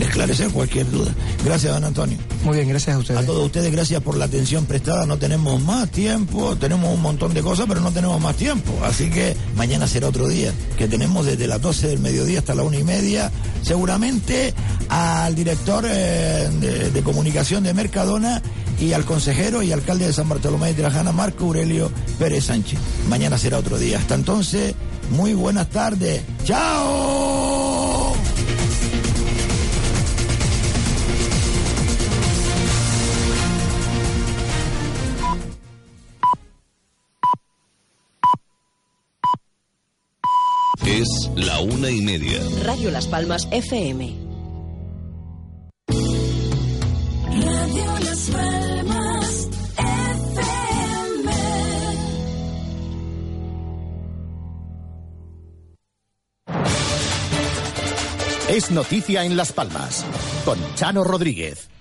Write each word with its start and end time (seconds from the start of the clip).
esclarecer 0.00 0.50
cualquier 0.50 0.90
duda. 0.90 1.12
Gracias, 1.44 1.72
don 1.72 1.84
Antonio. 1.84 2.18
Muy 2.44 2.56
bien, 2.56 2.68
gracias 2.68 2.96
a 2.96 2.98
ustedes. 2.98 3.20
A 3.20 3.26
todos 3.26 3.44
ustedes, 3.46 3.70
gracias 3.70 4.02
por 4.02 4.16
la 4.16 4.24
atención 4.24 4.66
prestada. 4.66 5.06
No 5.06 5.18
tenemos 5.18 5.60
más 5.62 5.90
tiempo, 5.90 6.56
tenemos 6.56 6.92
un 6.92 7.02
montón 7.02 7.34
de 7.34 7.42
cosas, 7.42 7.66
pero 7.68 7.80
no 7.80 7.92
tenemos 7.92 8.20
más 8.20 8.36
tiempo. 8.36 8.72
Así 8.84 9.10
que 9.10 9.36
mañana 9.56 9.86
será 9.86 10.08
otro 10.08 10.28
día, 10.28 10.52
que 10.76 10.88
tenemos 10.88 11.26
desde 11.26 11.46
las 11.46 11.60
12 11.60 11.88
del 11.88 12.00
mediodía 12.00 12.40
hasta 12.40 12.54
la 12.54 12.62
una 12.62 12.78
y 12.78 12.84
media, 12.84 13.30
seguramente 13.62 14.54
al 14.88 15.34
director 15.34 15.84
eh, 15.86 16.48
de, 16.60 16.90
de 16.90 17.02
comunicación 17.02 17.62
de 17.62 17.74
Mercadona 17.74 18.42
y 18.80 18.92
al 18.92 19.04
consejero 19.04 19.62
y 19.62 19.72
alcalde 19.72 20.06
de 20.06 20.12
San 20.12 20.28
Bartolomé 20.28 20.68
de 20.68 20.74
Trajana, 20.74 21.12
Marco 21.12 21.44
Aurelio 21.46 21.90
Pérez 22.18 22.46
Sánchez. 22.46 22.78
Mañana 23.08 23.38
será 23.38 23.58
otro 23.58 23.78
día. 23.78 23.98
Hasta 23.98 24.14
entonces, 24.14 24.74
muy 25.10 25.34
buenas 25.34 25.68
tardes. 25.70 26.22
¡Chao! 26.44 27.51
La 41.36 41.60
una 41.60 41.90
y 41.90 42.00
media. 42.00 42.40
Radio 42.64 42.90
Las 42.90 43.06
Palmas 43.06 43.48
FM. 43.50 44.14
Radio 47.40 47.98
Las 48.04 48.30
Palmas 48.30 49.48
FM. 49.76 51.32
Es 58.48 58.70
noticia 58.70 59.24
en 59.24 59.36
Las 59.36 59.52
Palmas 59.52 60.04
con 60.44 60.58
Chano 60.74 61.04
Rodríguez. 61.04 61.71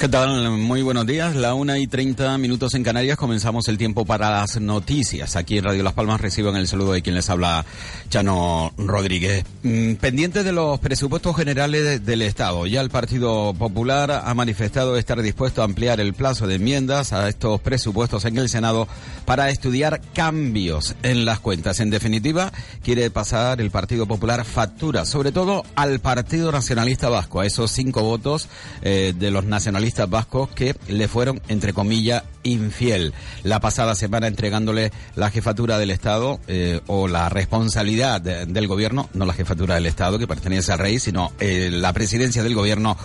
¿Qué 0.00 0.08
tal? 0.08 0.50
Muy 0.50 0.82
buenos 0.82 1.06
días. 1.06 1.34
La 1.34 1.54
una 1.54 1.76
y 1.76 1.88
treinta 1.88 2.38
minutos 2.38 2.74
en 2.74 2.84
Canarias. 2.84 3.18
Comenzamos 3.18 3.66
el 3.66 3.76
tiempo 3.78 4.04
para 4.04 4.30
las 4.30 4.60
noticias. 4.60 5.34
Aquí 5.34 5.58
en 5.58 5.64
Radio 5.64 5.82
Las 5.82 5.92
Palmas 5.94 6.20
reciban 6.20 6.54
el 6.54 6.68
saludo 6.68 6.92
de 6.92 7.02
quien 7.02 7.16
les 7.16 7.28
habla, 7.28 7.66
Chano 8.08 8.72
Rodríguez. 8.78 9.44
Mm, 9.64 9.94
pendiente 9.94 10.44
de 10.44 10.52
los 10.52 10.78
presupuestos 10.78 11.34
generales 11.34 11.82
de- 11.82 11.98
del 11.98 12.22
Estado. 12.22 12.64
Ya 12.68 12.80
el 12.80 12.90
Partido 12.90 13.52
Popular 13.54 14.22
ha 14.24 14.34
manifestado 14.34 14.96
estar 14.96 15.20
dispuesto 15.20 15.62
a 15.62 15.64
ampliar 15.64 15.98
el 15.98 16.14
plazo 16.14 16.46
de 16.46 16.54
enmiendas 16.54 17.12
a 17.12 17.28
estos 17.28 17.60
presupuestos 17.60 18.24
en 18.24 18.38
el 18.38 18.48
Senado 18.48 18.86
para 19.24 19.50
estudiar 19.50 20.00
cambios 20.14 20.94
en 21.02 21.24
las 21.24 21.40
cuentas. 21.40 21.80
En 21.80 21.90
definitiva, 21.90 22.52
quiere 22.84 23.10
pasar 23.10 23.60
el 23.60 23.72
Partido 23.72 24.06
Popular 24.06 24.44
factura, 24.44 25.04
sobre 25.04 25.32
todo 25.32 25.64
al 25.74 25.98
Partido 25.98 26.52
Nacionalista 26.52 27.08
Vasco, 27.08 27.40
a 27.40 27.46
esos 27.46 27.72
cinco 27.72 28.04
votos 28.04 28.46
eh, 28.82 29.12
de 29.18 29.32
los 29.32 29.44
nacionalistas 29.44 29.87
vascos 30.08 30.48
que 30.50 30.74
le 30.88 31.08
fueron, 31.08 31.40
entre 31.48 31.72
comillas, 31.72 32.22
infiel. 32.44 33.12
La 33.42 33.60
pasada 33.60 33.94
semana 33.94 34.26
entregándole 34.26 34.90
la 35.16 35.30
jefatura 35.30 35.78
del 35.78 35.90
Estado 35.90 36.40
eh, 36.48 36.80
o 36.86 37.08
la 37.08 37.28
responsabilidad 37.28 38.20
de- 38.20 38.46
del 38.46 38.66
gobierno, 38.68 39.08
no 39.14 39.26
la 39.26 39.32
jefatura 39.34 39.74
del 39.74 39.86
Estado 39.86 40.18
que 40.18 40.26
pertenece 40.26 40.72
al 40.72 40.78
rey, 40.78 40.98
sino 40.98 41.32
eh, 41.40 41.68
la 41.72 41.92
presidencia 41.92 42.42
del 42.42 42.54
gobierno 42.54 42.96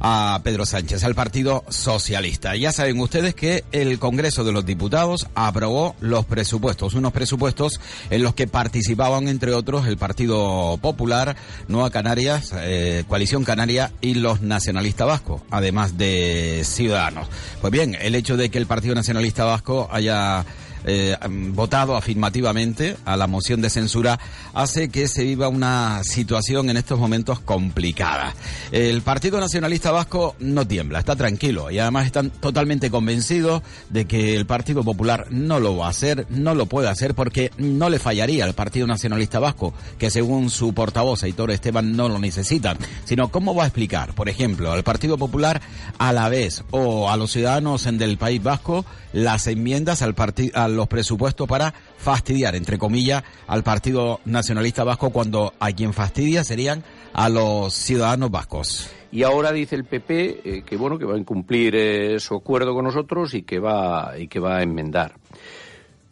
a 0.00 0.40
Pedro 0.42 0.64
Sánchez, 0.66 1.04
al 1.04 1.14
Partido 1.14 1.64
Socialista. 1.68 2.56
Ya 2.56 2.72
saben 2.72 2.98
ustedes 3.00 3.34
que 3.34 3.64
el 3.72 3.98
Congreso 3.98 4.44
de 4.44 4.52
los 4.52 4.64
Diputados 4.64 5.26
aprobó 5.34 5.94
los 6.00 6.24
presupuestos, 6.24 6.94
unos 6.94 7.12
presupuestos 7.12 7.80
en 8.10 8.22
los 8.22 8.34
que 8.34 8.46
participaban, 8.46 9.28
entre 9.28 9.52
otros, 9.54 9.86
el 9.86 9.96
Partido 9.98 10.78
Popular, 10.80 11.36
Nueva 11.68 11.90
Canarias, 11.90 12.52
eh, 12.56 13.04
Coalición 13.08 13.44
Canaria 13.44 13.92
y 14.00 14.14
los 14.14 14.40
nacionalistas 14.40 15.06
vascos, 15.06 15.42
además 15.50 15.98
de 15.98 16.27
Ciudadanos. 16.64 17.28
Pues 17.60 17.70
bien, 17.70 17.96
el 18.00 18.14
hecho 18.14 18.36
de 18.36 18.50
que 18.50 18.58
el 18.58 18.66
Partido 18.66 18.94
Nacionalista 18.94 19.44
Vasco 19.44 19.88
haya 19.90 20.44
eh, 20.84 21.16
mm, 21.28 21.54
votado 21.54 21.96
afirmativamente 21.96 22.96
a 23.04 23.16
la 23.16 23.26
moción 23.26 23.60
de 23.60 23.70
censura 23.70 24.18
hace 24.54 24.88
que 24.88 25.08
se 25.08 25.24
viva 25.24 25.48
una 25.48 26.02
situación 26.04 26.70
en 26.70 26.76
estos 26.76 26.98
momentos 26.98 27.40
complicada. 27.40 28.34
El 28.72 29.02
Partido 29.02 29.40
Nacionalista 29.40 29.90
Vasco 29.90 30.36
no 30.40 30.66
tiembla, 30.66 30.98
está 30.98 31.16
tranquilo 31.16 31.70
y 31.70 31.78
además 31.78 32.06
están 32.06 32.30
totalmente 32.30 32.90
convencidos 32.90 33.62
de 33.90 34.06
que 34.06 34.36
el 34.36 34.46
Partido 34.46 34.84
Popular 34.84 35.26
no 35.30 35.60
lo 35.60 35.76
va 35.76 35.86
a 35.86 35.90
hacer, 35.90 36.26
no 36.30 36.54
lo 36.54 36.66
puede 36.66 36.88
hacer 36.88 37.14
porque 37.14 37.50
no 37.58 37.90
le 37.90 37.98
fallaría 37.98 38.44
al 38.44 38.54
Partido 38.54 38.86
Nacionalista 38.86 39.38
Vasco, 39.38 39.74
que 39.98 40.10
según 40.10 40.50
su 40.50 40.72
portavoz 40.74 41.22
Aitor 41.22 41.50
Esteban 41.50 41.96
no 41.96 42.08
lo 42.08 42.18
necesitan, 42.18 42.78
sino 43.04 43.28
cómo 43.28 43.54
va 43.54 43.64
a 43.64 43.66
explicar, 43.66 44.14
por 44.14 44.28
ejemplo, 44.28 44.72
al 44.72 44.82
Partido 44.84 45.18
Popular 45.18 45.60
a 45.98 46.12
la 46.12 46.28
vez 46.28 46.64
o 46.70 47.10
a 47.10 47.16
los 47.16 47.32
ciudadanos 47.32 47.84
del 47.84 48.18
País 48.18 48.42
Vasco 48.42 48.84
las 49.12 49.46
enmiendas 49.46 50.02
al 50.02 50.14
parti- 50.14 50.50
los 50.76 50.88
presupuestos 50.88 51.48
para 51.48 51.72
fastidiar, 51.96 52.54
entre 52.54 52.78
comillas, 52.78 53.22
al 53.46 53.62
Partido 53.62 54.20
Nacionalista 54.24 54.84
Vasco 54.84 55.10
cuando 55.10 55.52
a 55.58 55.72
quien 55.72 55.92
fastidia 55.92 56.44
serían 56.44 56.84
a 57.12 57.28
los 57.28 57.74
ciudadanos 57.74 58.30
vascos. 58.30 58.90
Y 59.10 59.22
ahora 59.22 59.52
dice 59.52 59.74
el 59.74 59.84
PP 59.84 60.40
eh, 60.44 60.62
que 60.64 60.76
bueno 60.76 60.98
que 60.98 61.06
va 61.06 61.14
a 61.14 61.18
incumplir 61.18 61.74
eh, 61.76 62.20
su 62.20 62.34
acuerdo 62.34 62.74
con 62.74 62.84
nosotros 62.84 63.34
y 63.34 63.42
que 63.42 63.58
va 63.58 64.18
y 64.18 64.28
que 64.28 64.40
va 64.40 64.58
a 64.58 64.62
enmendar. 64.62 65.14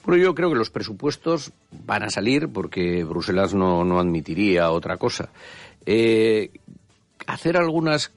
Bueno, 0.04 0.22
yo 0.22 0.34
creo 0.34 0.50
que 0.50 0.56
los 0.56 0.70
presupuestos 0.70 1.52
van 1.84 2.04
a 2.04 2.10
salir 2.10 2.48
porque 2.48 3.02
Bruselas 3.04 3.54
no, 3.54 3.84
no 3.84 3.98
admitiría 3.98 4.70
otra 4.70 4.96
cosa. 4.96 5.30
Eh, 5.84 6.50
hacer 7.26 7.56
algunas 7.56 8.10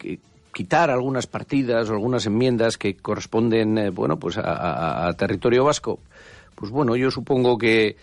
quitar 0.59 0.89
algunas 0.89 1.25
partidas 1.25 1.89
o 1.89 1.93
algunas 1.93 2.25
enmiendas 2.25 2.77
que 2.77 2.97
corresponden 2.97 3.77
eh, 3.77 3.89
bueno 3.91 4.19
pues 4.19 4.37
a, 4.37 5.09
territorio 5.17 5.63
vasco. 5.63 5.99
Pues 6.53 6.69
bueno 6.69 6.97
yo 6.97 7.09
supongo 7.11 7.57
que 7.57 7.95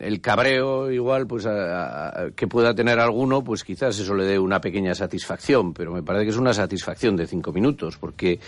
el 0.00 0.20
cabreo 0.20 0.90
igual 0.90 1.28
pues 1.28 1.46
a- 1.46 2.30
que 2.34 2.48
pueda 2.48 2.74
tener 2.74 2.98
alguno 2.98 3.44
pues 3.44 3.62
quizás 3.62 3.96
eso 4.00 4.16
le 4.16 4.24
dé 4.24 4.36
una 4.36 4.60
pequeña 4.60 4.96
satisfacción 4.96 5.74
pero 5.74 5.92
me 5.92 6.02
parece 6.02 6.24
que 6.24 6.30
es 6.30 6.36
una 6.38 6.52
satisfacción 6.52 7.14
de 7.14 7.28
cinco 7.28 7.52
minutos 7.52 7.98
porque 7.98 8.40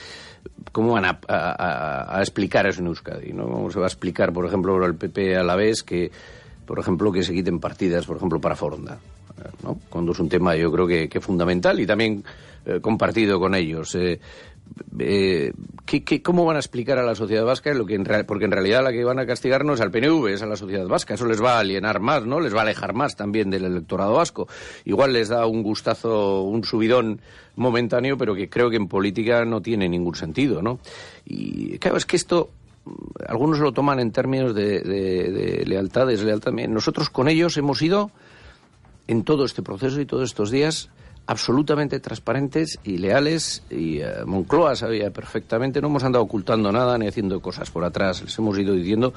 cómo 0.72 0.94
van 0.94 1.04
a, 1.28 2.18
explicar 2.18 2.66
eso 2.66 2.80
en 2.80 2.88
Euskadi 2.88 3.32
no 3.32 3.44
cómo 3.44 3.70
se 3.70 3.78
va 3.78 3.86
a 3.86 3.88
explicar 3.88 4.32
por 4.32 4.46
ejemplo 4.46 4.84
el 4.84 4.96
PP 4.96 5.36
a 5.36 5.44
la 5.44 5.54
vez 5.54 5.84
que 5.84 6.10
por 6.66 6.80
ejemplo 6.80 7.12
que 7.12 7.22
se 7.22 7.32
quiten 7.32 7.60
partidas 7.60 8.04
por 8.04 8.16
ejemplo 8.16 8.40
para 8.40 8.56
Foronda 8.56 8.98
¿no? 9.62 9.78
cuando 9.88 10.10
es 10.10 10.18
un 10.18 10.28
tema 10.28 10.56
yo 10.56 10.72
creo 10.72 10.88
que 10.88 11.20
fundamental 11.20 11.78
y 11.78 11.86
también 11.86 12.24
eh, 12.66 12.80
compartido 12.80 13.38
con 13.40 13.54
ellos 13.54 13.94
eh, 13.94 14.20
eh, 14.98 15.52
¿qué- 15.84 16.04
qué- 16.04 16.22
cómo 16.22 16.44
van 16.44 16.56
a 16.56 16.60
explicar 16.60 16.98
a 16.98 17.02
la 17.02 17.14
sociedad 17.16 17.44
vasca 17.44 17.72
lo 17.74 17.86
que 17.86 17.94
en 17.94 18.04
real- 18.04 18.24
porque 18.26 18.44
en 18.44 18.52
realidad 18.52 18.84
la 18.84 18.92
que 18.92 19.02
van 19.04 19.18
a 19.18 19.26
castigar 19.26 19.64
no 19.64 19.74
es 19.74 19.80
al 19.80 19.90
PNV, 19.90 20.28
es 20.28 20.42
a 20.42 20.46
la 20.46 20.54
sociedad 20.56 20.86
vasca. 20.86 21.14
Eso 21.14 21.26
les 21.26 21.42
va 21.42 21.56
a 21.56 21.60
alienar 21.60 21.98
más, 22.00 22.24
¿no? 22.24 22.38
Les 22.40 22.54
va 22.54 22.60
a 22.60 22.62
alejar 22.62 22.94
más 22.94 23.16
también 23.16 23.50
del 23.50 23.64
electorado 23.64 24.14
vasco. 24.14 24.46
Igual 24.84 25.12
les 25.12 25.28
da 25.28 25.46
un 25.46 25.62
gustazo, 25.64 26.42
un 26.42 26.62
subidón 26.64 27.20
momentáneo, 27.56 28.16
pero 28.16 28.34
que 28.34 28.48
creo 28.48 28.70
que 28.70 28.76
en 28.76 28.86
política 28.88 29.44
no 29.44 29.60
tiene 29.60 29.88
ningún 29.88 30.14
sentido, 30.14 30.62
¿no? 30.62 30.78
Y 31.26 31.78
claro, 31.78 31.96
es 31.96 32.06
que 32.06 32.14
esto 32.16 32.50
mm, 32.84 32.90
algunos 33.26 33.58
lo 33.58 33.72
toman 33.72 33.98
en 33.98 34.12
términos 34.12 34.54
de, 34.54 34.80
de- 34.80 35.32
de 35.32 35.64
lealtad, 35.66 36.06
deslealtad. 36.06 36.52
Nosotros 36.52 37.10
con 37.10 37.28
ellos 37.28 37.56
hemos 37.56 37.82
ido 37.82 38.12
en 39.08 39.24
todo 39.24 39.44
este 39.44 39.62
proceso 39.62 40.00
y 40.00 40.06
todos 40.06 40.24
estos 40.30 40.52
días 40.52 40.90
absolutamente 41.30 42.00
transparentes 42.00 42.80
y 42.82 42.98
leales 42.98 43.62
y 43.70 44.00
eh, 44.00 44.24
Moncloa 44.26 44.74
sabía 44.74 45.12
perfectamente, 45.12 45.80
no 45.80 45.86
hemos 45.86 46.02
andado 46.02 46.24
ocultando 46.24 46.72
nada 46.72 46.98
ni 46.98 47.06
haciendo 47.06 47.40
cosas 47.40 47.70
por 47.70 47.84
atrás, 47.84 48.20
les 48.20 48.36
hemos 48.36 48.58
ido 48.58 48.74
diciendo 48.74 49.14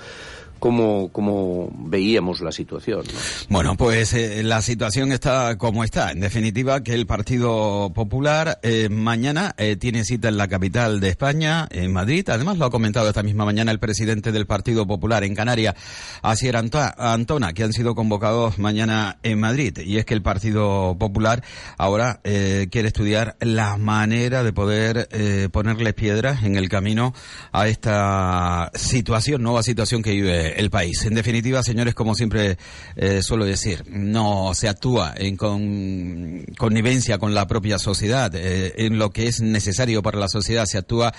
cómo, 0.64 1.10
cómo 1.12 1.70
veíamos 1.76 2.40
la 2.40 2.54
situación. 2.54 3.04
¿no? 3.06 3.20
Bueno, 3.50 3.76
pues 3.76 4.14
eh, 4.14 4.44
la 4.44 4.62
situación 4.62 5.12
está 5.12 5.58
como 5.58 5.84
está. 5.84 6.12
En 6.12 6.22
definitiva, 6.22 6.82
que 6.84 6.94
el 6.94 7.06
Partido 7.06 7.92
Popular 7.94 8.60
eh, 8.64 8.88
mañana 8.88 9.56
eh, 9.58 9.76
tiene 9.76 10.06
cita 10.06 10.30
en 10.30 10.38
la 10.38 10.48
capital 10.48 11.02
de 11.02 11.10
España, 11.10 11.68
en 11.70 11.92
Madrid. 11.92 12.30
Además, 12.30 12.58
lo 12.60 12.64
ha 12.64 12.72
comentado 12.72 13.10
esta 13.10 13.24
misma 13.24 13.44
mañana 13.44 13.74
el 13.74 13.80
presidente 13.80 14.32
del 14.32 14.46
Partido 14.46 14.88
Popular 14.88 15.26
en 15.26 15.36
Canarias, 15.36 15.76
Asier 16.22 16.56
Antona, 16.56 17.52
que 17.52 17.64
han 17.64 17.74
sido 17.74 17.94
convocados 17.94 18.58
mañana 18.58 19.18
en 19.22 19.42
Madrid. 19.42 19.80
Y 19.80 19.98
es 19.98 20.06
que 20.06 20.14
el 20.14 20.22
Partido 20.22 20.96
Popular 20.98 21.44
ahora 21.78 22.22
eh, 22.24 22.70
quiere 22.72 22.88
estudiar 22.88 23.36
la 23.42 23.76
manera 23.76 24.44
de 24.44 24.54
poder 24.54 25.10
eh, 25.12 25.50
ponerles 25.52 25.94
piedras 25.94 26.44
en 26.44 26.56
el 26.56 26.70
camino 26.70 27.14
a 27.52 27.68
esta 27.68 28.72
situación, 28.76 29.44
nueva 29.44 29.62
situación 29.62 30.02
que 30.02 30.12
vive 30.12 30.53
el 30.58 30.70
país. 30.70 31.06
En 31.06 31.16
definitiva, 31.16 31.64
señores, 31.64 31.94
como 31.94 32.16
siempre 32.16 32.58
eh, 32.96 33.22
suelo 33.22 33.46
decir, 33.46 33.84
no 33.90 34.54
se 34.54 34.70
actúa 34.70 35.14
en 35.16 35.38
con, 35.38 36.46
connivencia 36.58 37.18
con 37.18 37.34
la 37.34 37.48
propia 37.48 37.80
sociedad. 37.80 38.34
Eh, 38.36 38.74
en 38.78 38.98
lo 38.98 39.12
que 39.12 39.28
es 39.28 39.42
necesario 39.42 40.02
para 40.02 40.20
la 40.20 40.28
sociedad 40.28 40.66
se 40.66 40.78
actúa 40.78 41.14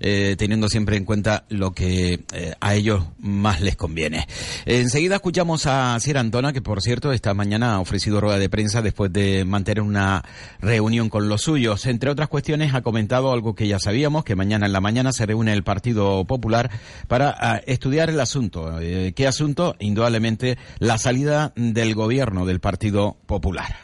eh, 0.00 0.36
teniendo 0.38 0.68
siempre 0.68 0.96
en 0.96 1.04
cuenta 1.04 1.44
lo 1.48 1.72
que 1.72 2.20
eh, 2.32 2.54
a 2.60 2.74
ellos 2.74 3.04
más 3.18 3.60
les 3.60 3.76
conviene. 3.76 4.26
Enseguida 4.66 5.16
escuchamos 5.16 5.66
a 5.66 5.98
Sierra 6.00 6.20
Antona, 6.20 6.52
que 6.52 6.62
por 6.62 6.82
cierto 6.82 7.12
esta 7.12 7.34
mañana 7.34 7.74
ha 7.74 7.80
ofrecido 7.80 8.20
rueda 8.20 8.38
de 8.38 8.48
prensa 8.48 8.82
después 8.82 9.12
de 9.12 9.44
mantener 9.44 9.82
una 9.82 10.24
reunión 10.60 11.08
con 11.08 11.28
los 11.28 11.42
suyos. 11.42 11.86
Entre 11.86 12.10
otras 12.10 12.28
cuestiones 12.28 12.74
ha 12.74 12.82
comentado 12.82 13.32
algo 13.32 13.54
que 13.54 13.68
ya 13.68 13.78
sabíamos, 13.78 14.24
que 14.24 14.36
mañana 14.36 14.66
en 14.66 14.72
la 14.72 14.80
mañana 14.80 15.12
se 15.12 15.26
reúne 15.26 15.52
el 15.52 15.62
Partido 15.62 16.24
Popular 16.24 16.70
para 17.08 17.34
ah, 17.38 17.60
estudiar 17.66 18.10
el 18.10 18.20
asunto. 18.20 18.79
Eh, 18.80 19.12
¿Qué 19.14 19.26
asunto? 19.26 19.76
Indudablemente 19.78 20.58
la 20.78 20.98
salida 20.98 21.52
del 21.56 21.94
gobierno 21.94 22.46
del 22.46 22.60
Partido 22.60 23.16
Popular. 23.26 23.76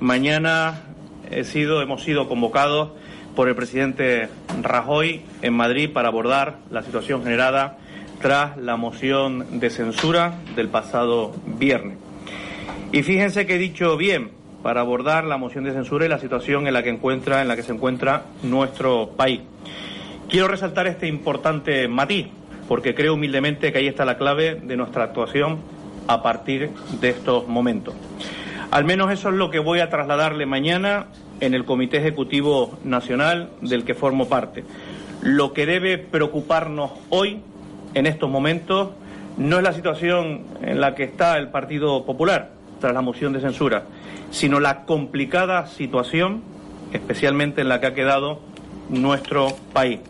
Mañana 0.00 0.82
he 1.30 1.44
sido, 1.44 1.82
hemos 1.82 2.02
sido 2.02 2.28
convocados 2.28 2.90
por 3.34 3.48
el 3.48 3.56
presidente 3.56 4.28
Rajoy 4.62 5.22
en 5.42 5.54
Madrid 5.54 5.90
para 5.92 6.08
abordar 6.08 6.58
la 6.70 6.82
situación 6.82 7.22
generada 7.22 7.78
tras 8.20 8.56
la 8.56 8.76
moción 8.76 9.60
de 9.60 9.70
censura 9.70 10.38
del 10.56 10.68
pasado 10.68 11.34
viernes. 11.46 11.98
Y 12.92 13.02
fíjense 13.02 13.46
que 13.46 13.56
he 13.56 13.58
dicho 13.58 13.96
bien 13.96 14.30
para 14.62 14.80
abordar 14.80 15.24
la 15.24 15.36
moción 15.36 15.64
de 15.64 15.72
censura 15.72 16.06
y 16.06 16.08
la 16.08 16.18
situación 16.18 16.66
en 16.66 16.74
la 16.74 16.82
que 16.82 16.88
encuentra, 16.88 17.42
en 17.42 17.48
la 17.48 17.56
que 17.56 17.62
se 17.62 17.72
encuentra 17.72 18.24
nuestro 18.42 19.10
país. 19.10 19.40
Quiero 20.28 20.48
resaltar 20.48 20.86
este 20.86 21.06
importante 21.06 21.86
matiz, 21.86 22.28
porque 22.68 22.94
creo 22.94 23.14
humildemente 23.14 23.72
que 23.72 23.78
ahí 23.78 23.86
está 23.86 24.04
la 24.04 24.16
clave 24.16 24.60
de 24.62 24.76
nuestra 24.76 25.04
actuación 25.04 25.58
a 26.06 26.22
partir 26.22 26.70
de 27.00 27.10
estos 27.10 27.46
momentos. 27.48 27.94
Al 28.70 28.84
menos 28.84 29.12
eso 29.12 29.28
es 29.28 29.34
lo 29.34 29.50
que 29.50 29.58
voy 29.58 29.80
a 29.80 29.88
trasladarle 29.88 30.46
mañana 30.46 31.06
en 31.40 31.54
el 31.54 31.64
Comité 31.64 31.98
Ejecutivo 31.98 32.78
Nacional 32.84 33.50
del 33.60 33.84
que 33.84 33.94
formo 33.94 34.28
parte. 34.28 34.64
Lo 35.22 35.52
que 35.52 35.66
debe 35.66 35.98
preocuparnos 35.98 36.90
hoy, 37.08 37.40
en 37.94 38.06
estos 38.06 38.28
momentos, 38.28 38.90
no 39.36 39.58
es 39.58 39.62
la 39.62 39.72
situación 39.72 40.44
en 40.62 40.80
la 40.80 40.94
que 40.94 41.04
está 41.04 41.38
el 41.38 41.48
Partido 41.48 42.04
Popular 42.04 42.50
tras 42.80 42.94
la 42.94 43.00
moción 43.00 43.32
de 43.32 43.40
censura, 43.40 43.84
sino 44.30 44.60
la 44.60 44.84
complicada 44.84 45.66
situación, 45.66 46.42
especialmente 46.92 47.60
en 47.60 47.68
la 47.68 47.80
que 47.80 47.86
ha 47.86 47.94
quedado 47.94 48.40
nuestro 48.88 49.56
país. 49.72 50.00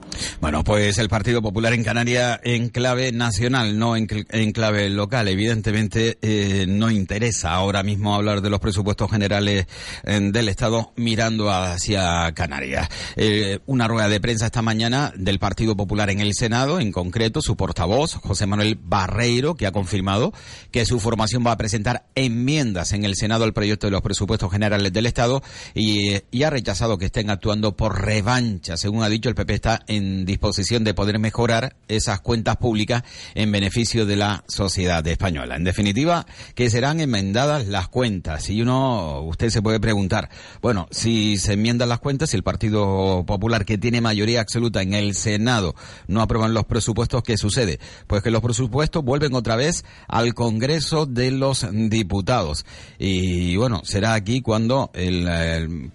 Bueno, 0.41 0.63
pues 0.63 0.99
el 0.99 1.09
Partido 1.09 1.43
Popular 1.43 1.73
en 1.73 1.85
Canarias 1.85 2.41
en 2.45 2.69
clave 2.69 3.13
nacional, 3.13 3.79
no 3.79 3.97
en, 3.97 4.07
en 4.31 4.53
clave 4.53 4.89
local. 4.91 5.29
Evidentemente 5.29 6.19
eh, 6.23 6.67
no 6.69 6.91
interesa 6.91 7.53
ahora 7.53 7.83
mismo 7.83 8.15
hablar 8.15 8.41
de 8.41 8.51
los 8.51 8.61
presupuestos 8.61 9.11
generales 9.11 9.67
eh, 10.05 10.21
del 10.33 10.49
Estado 10.49 10.93
mirando 10.97 11.51
hacia 11.51 12.33
Canarias. 12.33 12.89
Eh, 13.17 13.59
una 13.67 13.89
rueda 13.89 14.09
de 14.09 14.21
prensa 14.21 14.47
esta 14.47 14.63
mañana 14.63 15.13
del 15.17 15.39
Partido 15.39 15.77
Popular 15.77 16.11
en 16.11 16.21
el 16.21 16.35
Senado, 16.35 16.81
en 16.81 16.93
concreto 16.93 17.43
su 17.43 17.57
portavoz, 17.57 18.15
José 18.15 18.47
Manuel 18.47 18.79
Barreiro, 18.81 19.55
que 19.55 19.67
ha 19.67 19.73
confirmado 19.73 20.33
que 20.71 20.87
su 20.87 21.01
formación 21.01 21.45
va 21.47 21.53
a 21.53 21.57
presentar 21.57 22.07
enmiendas 22.15 22.93
en 22.93 23.05
el 23.05 23.17
Senado 23.17 23.45
al 23.45 23.53
proyecto 23.53 23.87
de 23.87 23.93
los 23.93 24.03
presupuestos 24.03 24.53
generales 24.53 24.93
del 24.93 25.07
Estado 25.07 25.43
y, 25.75 26.21
y 26.31 26.43
ha 26.45 26.51
rechazado 26.51 26.99
que 26.99 27.07
estén 27.07 27.31
actuando 27.31 27.77
por 27.77 28.05
revancha. 28.05 28.64
Según 28.65 29.03
ha 29.03 29.09
dicho, 29.09 29.29
el 29.29 29.35
PP 29.35 29.55
está 29.55 29.81
en 29.87 30.25
disposición 30.25 30.85
de 30.85 30.95
poder 30.95 31.19
mejorar 31.19 31.77
esas 31.89 32.21
cuentas 32.21 32.57
públicas 32.57 33.03
en 33.35 33.53
beneficio 33.53 34.07
de 34.07 34.17
la 34.17 34.45
sociedad 34.49 35.07
española. 35.07 35.57
En 35.57 35.65
definitiva, 35.65 36.27
que 36.55 36.71
serán 36.71 37.01
enmendadas 37.01 37.67
las 37.67 37.89
cuentas. 37.89 38.49
Y 38.49 38.63
uno, 38.63 39.21
usted 39.23 39.51
se 39.51 39.63
puede 39.63 39.81
preguntar, 39.81 40.31
bueno, 40.63 40.89
si 40.91 41.37
se 41.37 41.53
enmiendan 41.55 41.91
las 41.91 42.01
cuentas, 42.01 42.31
si 42.31 42.37
el 42.37 42.43
Partido 42.43 43.25
Popular, 43.27 43.65
que 43.65 43.79
tiene 43.79 44.01
mayoría 44.01 44.41
absoluta 44.41 44.83
en 44.83 44.95
el 44.95 45.15
Senado, 45.15 45.75
no 46.09 46.23
aprueban 46.23 46.55
los 46.55 46.65
presupuestos, 46.65 47.23
¿qué 47.23 47.37
sucede? 47.37 47.79
Pues 48.07 48.23
que 48.23 48.31
los 48.31 48.43
presupuestos 48.43 49.05
vuelven 49.05 49.35
otra 49.35 49.57
vez 49.57 49.85
al 50.09 50.35
Congreso 50.35 51.07
de 51.07 51.31
los 51.31 51.67
Diputados. 51.71 52.65
Y 52.99 53.57
bueno, 53.57 53.83
será 53.85 54.15
aquí 54.15 54.41
cuando 54.41 54.91
el, 54.95 55.29
el 55.29 55.91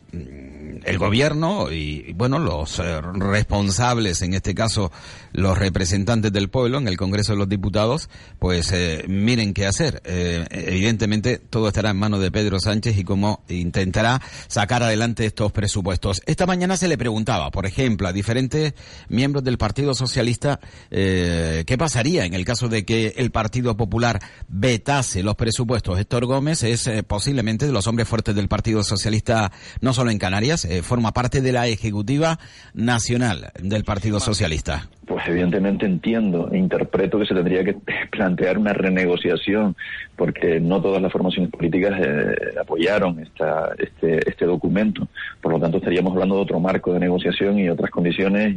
el 0.84 0.98
gobierno 0.98 1.72
y, 1.72 2.14
bueno, 2.14 2.40
los 2.40 2.80
eh, 2.80 3.02
responsables, 3.02 4.22
en 4.22 4.34
este 4.34 4.56
caso 4.56 4.92
los 5.32 5.58
representantes 5.58 6.32
del 6.32 6.50
pueblo 6.50 6.78
en 6.78 6.88
el 6.88 6.98
Congreso 6.98 7.34
de 7.34 7.40
los 7.40 7.50
Diputados, 7.50 8.10
pues 8.40 8.72
eh, 8.72 9.06
miren 9.08 9.54
qué 9.54 9.68
hacer. 9.68 10.02
Eh, 10.06 10.46
evidentemente 10.50 11.38
todo 11.38 11.68
estará 11.68 11.92
en 11.92 11.98
manos 11.98 12.20
de 12.22 12.32
Pedro 12.32 12.60
Sánchez 12.60 12.98
y 12.98 13.04
cómo 13.04 13.44
intentará 13.50 14.22
sacar 14.48 14.84
adelante 14.84 15.26
estos 15.26 15.52
presupuestos. 15.52 16.22
Esta 16.26 16.46
mañana 16.46 16.78
se 16.78 16.88
le 16.88 16.98
preguntaba, 16.98 17.52
por 17.52 17.66
ejemplo, 17.66 18.08
a 18.08 18.14
diferentes 18.14 18.74
miembros 19.08 19.44
del 19.44 19.58
Partido 19.58 19.94
Socialista 19.94 20.60
eh, 20.92 21.64
qué 21.66 21.78
pasaría 21.78 22.26
en 22.26 22.34
el 22.34 22.46
caso 22.46 22.68
de 22.68 22.86
que 22.86 23.14
el 23.18 23.32
Partido 23.32 23.76
Popular 23.76 24.20
vetase 24.48 25.24
los 25.24 25.36
presupuestos. 25.36 26.00
Héctor 26.00 26.26
Gómez 26.26 26.64
es 26.64 26.88
eh, 26.88 27.04
posiblemente 27.04 27.66
de 27.66 27.72
los 27.72 27.88
hombres 27.88 28.08
fuertes 28.08 28.36
del 28.36 28.48
Partido 28.48 28.84
Socialista, 28.84 29.52
no 29.82 29.94
solo 29.94 30.12
en 30.12 30.18
Canarias, 30.18 30.59
eh, 30.66 30.84
forma 30.84 31.14
parte 31.14 31.42
de 31.42 31.52
la 31.52 31.68
ejecutiva 31.68 32.40
nacional 32.74 33.52
del 33.60 33.84
Partido 33.84 34.20
Socialista. 34.20 34.90
Pues 35.10 35.28
evidentemente 35.28 35.88
entiendo 35.88 36.52
e 36.52 36.58
interpreto 36.60 37.18
que 37.18 37.26
se 37.26 37.34
tendría 37.34 37.64
que 37.64 37.74
plantear 38.12 38.60
una 38.60 38.74
renegociación, 38.74 39.76
porque 40.16 40.60
no 40.60 40.80
todas 40.84 41.02
las 41.02 41.12
formaciones 41.12 41.50
políticas 41.50 42.00
eh, 42.00 42.36
apoyaron 42.62 43.20
esta, 43.20 43.72
este, 43.80 44.20
este 44.30 44.46
documento. 44.46 45.08
Por 45.42 45.54
lo 45.54 45.60
tanto, 45.60 45.80
estaríamos 45.80 46.14
hablando 46.14 46.36
de 46.36 46.42
otro 46.42 46.60
marco 46.60 46.94
de 46.94 47.00
negociación 47.00 47.58
y 47.58 47.70
otras 47.70 47.90
condiciones, 47.90 48.56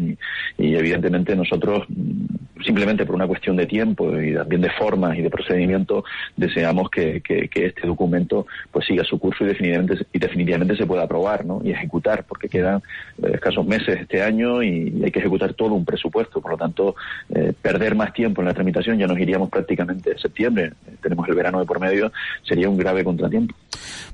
y, 0.58 0.76
evidentemente 0.76 1.34
nosotros, 1.34 1.87
mm, 1.88 2.62
simplemente 2.62 3.06
por 3.06 3.14
una 3.14 3.26
cuestión 3.26 3.56
de 3.56 3.64
tiempo 3.64 4.14
y 4.20 4.34
también 4.34 4.60
de 4.60 4.70
formas 4.72 5.16
y 5.16 5.22
de 5.22 5.31
procedimiento, 5.31 6.04
deseamos 6.37 6.90
que, 6.90 7.22
que, 7.22 7.49
que 7.49 7.64
este 7.64 7.87
documento 7.87 8.46
pues 8.70 8.84
siga 8.84 9.04
su 9.04 9.19
curso 9.19 9.44
y 9.44 9.49
definitivamente, 9.49 10.04
y 10.12 10.19
definitivamente 10.19 10.76
se 10.76 10.87
pueda 10.87 11.04
aprobar 11.04 11.46
¿no? 11.46 11.62
y 11.64 11.70
ejecutar, 11.70 12.25
porque 12.25 12.50
quedan 12.50 12.82
eh, 13.22 13.31
escasos 13.32 13.64
meses 13.66 14.00
este 14.02 14.22
año 14.22 14.62
y 14.62 15.02
hay 15.02 15.10
que 15.10 15.20
ejecutar 15.20 15.54
todo 15.54 15.72
un 15.72 15.87
presupuesto. 15.87 16.41
Por 16.42 16.52
lo 16.52 16.58
tanto, 16.58 16.94
eh, 17.34 17.52
perder 17.60 17.94
más 17.94 18.12
tiempo 18.12 18.42
en 18.42 18.48
la 18.48 18.54
tramitación, 18.54 18.98
ya 18.98 19.06
nos 19.06 19.18
iríamos 19.18 19.48
prácticamente 19.48 20.10
en 20.12 20.18
septiembre, 20.18 20.72
eh, 20.86 20.96
tenemos 21.00 21.28
el 21.28 21.34
verano 21.34 21.60
de 21.60 21.66
por 21.66 21.80
medio, 21.80 22.12
sería 22.46 22.68
un 22.68 22.76
grave 22.76 23.04
contratiempo. 23.04 23.54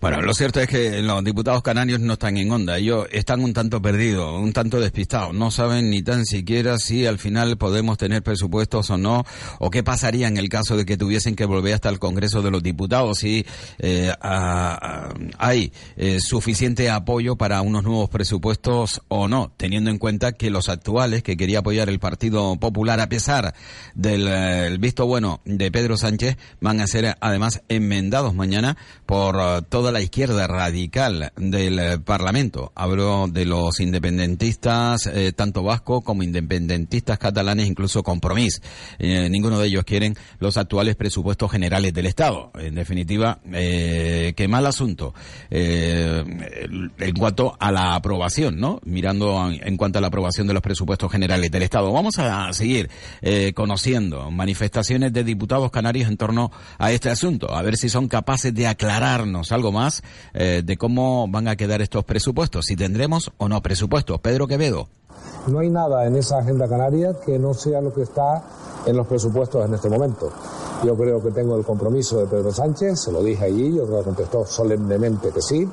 Bueno, 0.00 0.22
lo 0.22 0.32
cierto 0.34 0.60
es 0.60 0.68
que 0.68 1.02
los 1.02 1.24
diputados 1.24 1.62
canarios 1.62 2.00
no 2.00 2.12
están 2.12 2.36
en 2.36 2.50
onda, 2.52 2.78
ellos 2.78 3.06
están 3.10 3.42
un 3.42 3.52
tanto 3.52 3.82
perdidos, 3.82 4.40
un 4.40 4.52
tanto 4.52 4.80
despistados, 4.80 5.34
no 5.34 5.50
saben 5.50 5.90
ni 5.90 6.02
tan 6.02 6.24
siquiera 6.24 6.78
si 6.78 7.06
al 7.06 7.18
final 7.18 7.56
podemos 7.56 7.98
tener 7.98 8.22
presupuestos 8.22 8.90
o 8.90 8.98
no, 8.98 9.24
o 9.58 9.70
qué 9.70 9.82
pasaría 9.82 10.28
en 10.28 10.36
el 10.36 10.48
caso 10.48 10.76
de 10.76 10.84
que 10.84 10.96
tuviesen 10.96 11.34
que 11.34 11.44
volver 11.46 11.74
hasta 11.74 11.88
el 11.88 11.98
Congreso 11.98 12.42
de 12.42 12.50
los 12.50 12.62
Diputados, 12.62 13.18
si 13.18 13.44
eh, 13.78 14.12
hay 15.38 15.72
suficiente 16.18 16.90
apoyo 16.90 17.36
para 17.36 17.60
unos 17.62 17.84
nuevos 17.84 18.08
presupuestos 18.08 19.02
o 19.08 19.28
no, 19.28 19.52
teniendo 19.56 19.90
en 19.90 19.98
cuenta 19.98 20.32
que 20.32 20.50
los 20.50 20.68
actuales 20.68 21.22
que 21.22 21.36
quería 21.36 21.60
apoyar 21.60 21.88
el 21.88 21.98
Partido 21.98 22.17
Popular, 22.18 23.00
a 23.00 23.08
pesar 23.08 23.54
del 23.94 24.26
eh, 24.28 24.76
visto 24.78 25.06
bueno 25.06 25.40
de 25.44 25.70
Pedro 25.70 25.96
Sánchez, 25.96 26.36
van 26.60 26.80
a 26.80 26.86
ser 26.86 27.16
además 27.20 27.62
enmendados 27.68 28.34
mañana 28.34 28.76
por 29.06 29.36
eh, 29.36 29.62
toda 29.68 29.92
la 29.92 30.00
izquierda 30.00 30.46
radical 30.46 31.32
del 31.36 31.78
eh, 31.78 31.98
Parlamento. 31.98 32.72
Hablo 32.74 33.26
de 33.28 33.44
los 33.44 33.80
independentistas, 33.80 35.08
tanto 35.36 35.62
vasco 35.62 36.00
como 36.00 36.22
independentistas 36.22 37.18
catalanes, 37.18 37.66
incluso 37.66 38.02
Compromís. 38.02 38.60
Ninguno 38.98 39.58
de 39.58 39.68
ellos 39.68 39.84
quieren 39.84 40.16
los 40.38 40.56
actuales 40.56 40.96
presupuestos 40.96 41.50
generales 41.50 41.92
del 41.92 42.06
Estado. 42.06 42.50
En 42.54 42.74
definitiva, 42.74 43.38
eh, 43.52 44.32
qué 44.36 44.48
mal 44.48 44.66
asunto 44.66 45.14
en 45.50 47.14
cuanto 47.18 47.56
a 47.58 47.72
la 47.72 47.94
aprobación, 47.94 48.58
¿no? 48.58 48.80
Mirando 48.84 49.50
en 49.50 49.76
cuanto 49.76 49.98
a 49.98 50.00
la 50.00 50.08
aprobación 50.08 50.46
de 50.46 50.54
los 50.54 50.62
presupuestos 50.62 51.10
generales 51.10 51.50
del 51.50 51.62
Estado. 51.62 51.92
Vamos 51.92 52.07
a 52.16 52.52
seguir 52.52 52.88
eh, 53.20 53.52
conociendo 53.54 54.30
manifestaciones 54.30 55.12
de 55.12 55.24
diputados 55.24 55.70
canarios 55.70 56.08
en 56.08 56.16
torno 56.16 56.50
a 56.78 56.92
este 56.92 57.10
asunto, 57.10 57.54
a 57.54 57.62
ver 57.62 57.76
si 57.76 57.88
son 57.88 58.08
capaces 58.08 58.54
de 58.54 58.66
aclararnos 58.66 59.52
algo 59.52 59.72
más 59.72 60.02
eh, 60.32 60.62
de 60.64 60.76
cómo 60.76 61.28
van 61.28 61.48
a 61.48 61.56
quedar 61.56 61.82
estos 61.82 62.04
presupuestos, 62.04 62.66
si 62.66 62.76
tendremos 62.76 63.30
o 63.36 63.48
no 63.48 63.60
presupuestos. 63.60 64.20
Pedro 64.20 64.46
Quevedo. 64.46 64.97
No 65.46 65.60
hay 65.60 65.70
nada 65.70 66.06
en 66.06 66.16
esa 66.16 66.38
agenda 66.38 66.68
canaria 66.68 67.14
que 67.14 67.38
no 67.38 67.54
sea 67.54 67.80
lo 67.80 67.92
que 67.92 68.02
está 68.02 68.42
en 68.86 68.96
los 68.96 69.06
presupuestos 69.06 69.64
en 69.64 69.74
este 69.74 69.88
momento. 69.88 70.30
Yo 70.84 70.96
creo 70.96 71.20
que 71.20 71.32
tengo 71.32 71.56
el 71.56 71.64
compromiso 71.64 72.18
de 72.18 72.26
Pedro 72.26 72.52
Sánchez, 72.52 73.00
se 73.00 73.12
lo 73.12 73.22
dije 73.22 73.44
allí, 73.44 73.74
yo 73.74 73.84
creo 73.84 73.98
que 73.98 74.04
contestó 74.04 74.46
solemnemente 74.46 75.30
que 75.30 75.42
sí, 75.42 75.68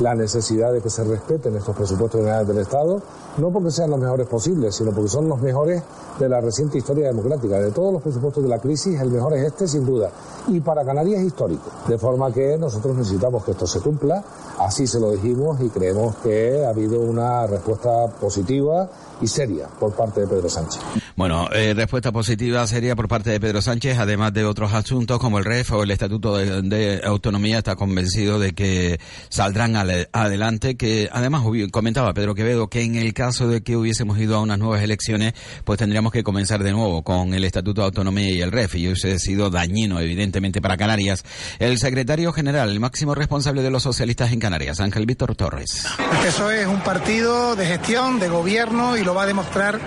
la 0.00 0.14
necesidad 0.14 0.72
de 0.72 0.82
que 0.82 0.90
se 0.90 1.02
respeten 1.02 1.56
estos 1.56 1.74
presupuestos 1.74 2.20
generales 2.20 2.46
del 2.46 2.58
Estado, 2.58 3.00
no 3.38 3.50
porque 3.50 3.70
sean 3.70 3.90
los 3.90 3.98
mejores 3.98 4.26
posibles, 4.26 4.74
sino 4.74 4.92
porque 4.92 5.08
son 5.08 5.28
los 5.28 5.40
mejores 5.40 5.82
de 6.18 6.28
la 6.28 6.40
reciente 6.42 6.76
historia 6.76 7.06
democrática. 7.06 7.58
De 7.58 7.70
todos 7.70 7.92
los 7.92 8.02
presupuestos 8.02 8.42
de 8.42 8.50
la 8.50 8.58
crisis, 8.58 9.00
el 9.00 9.10
mejor 9.10 9.34
es 9.34 9.46
este, 9.46 9.66
sin 9.66 9.86
duda. 9.86 10.10
Y 10.48 10.60
para 10.60 10.84
Canarias 10.84 11.20
es 11.20 11.28
histórico. 11.28 11.70
De 11.88 11.96
forma 11.96 12.30
que 12.30 12.58
nosotros 12.58 12.96
necesitamos 12.96 13.44
que 13.44 13.52
esto 13.52 13.66
se 13.66 13.80
cumpla. 13.80 14.22
Así 14.58 14.86
se 14.86 15.00
lo 15.00 15.12
dijimos 15.12 15.58
y 15.60 15.70
creemos 15.70 16.16
que 16.16 16.66
ha 16.66 16.70
habido 16.70 17.00
una 17.00 17.46
respuesta 17.46 18.08
positiva 18.20 18.89
y 19.20 19.26
seria 19.26 19.68
por 19.68 19.92
parte 19.92 20.20
de 20.20 20.26
Pedro 20.26 20.48
Sánchez. 20.48 20.82
Bueno, 21.20 21.50
eh, 21.52 21.74
respuesta 21.74 22.12
positiva 22.12 22.66
seria 22.66 22.96
por 22.96 23.06
parte 23.06 23.28
de 23.28 23.38
Pedro 23.38 23.60
Sánchez, 23.60 23.98
además 23.98 24.32
de 24.32 24.46
otros 24.46 24.72
asuntos 24.72 25.18
como 25.18 25.38
el 25.38 25.44
REF 25.44 25.70
o 25.72 25.82
el 25.82 25.90
Estatuto 25.90 26.38
de, 26.38 27.02
Autonomía, 27.04 27.58
está 27.58 27.76
convencido 27.76 28.38
de 28.38 28.54
que 28.54 28.98
saldrán 29.28 29.76
adelante, 29.76 30.78
que 30.78 31.10
además 31.12 31.42
comentaba 31.70 32.14
Pedro 32.14 32.34
Quevedo 32.34 32.70
que 32.70 32.84
en 32.84 32.94
el 32.94 33.12
caso 33.12 33.48
de 33.48 33.62
que 33.62 33.76
hubiésemos 33.76 34.18
ido 34.18 34.34
a 34.34 34.40
unas 34.40 34.58
nuevas 34.58 34.82
elecciones, 34.82 35.34
pues 35.64 35.78
tendríamos 35.78 36.10
que 36.10 36.22
comenzar 36.22 36.62
de 36.62 36.72
nuevo 36.72 37.02
con 37.02 37.34
el 37.34 37.44
Estatuto 37.44 37.82
de 37.82 37.88
Autonomía 37.88 38.30
y 38.30 38.40
el 38.40 38.50
REF, 38.50 38.76
y 38.76 38.86
hubiese 38.86 39.18
sido 39.18 39.50
dañino 39.50 40.00
evidentemente 40.00 40.62
para 40.62 40.78
Canarias. 40.78 41.22
El 41.58 41.76
secretario 41.76 42.32
general, 42.32 42.70
el 42.70 42.80
máximo 42.80 43.14
responsable 43.14 43.60
de 43.60 43.70
los 43.70 43.82
socialistas 43.82 44.32
en 44.32 44.40
Canarias, 44.40 44.80
Ángel 44.80 45.04
Víctor 45.04 45.36
Torres. 45.36 45.84
El 45.98 46.26
PSOE 46.26 46.62
es 46.62 46.66
un 46.66 46.80
partido 46.80 47.56
de 47.56 47.66
gestión, 47.66 48.18
de 48.18 48.30
gobierno 48.30 48.96
y 48.96 49.04
lo 49.04 49.14
va 49.14 49.24
a 49.24 49.26
demostrar 49.26 49.78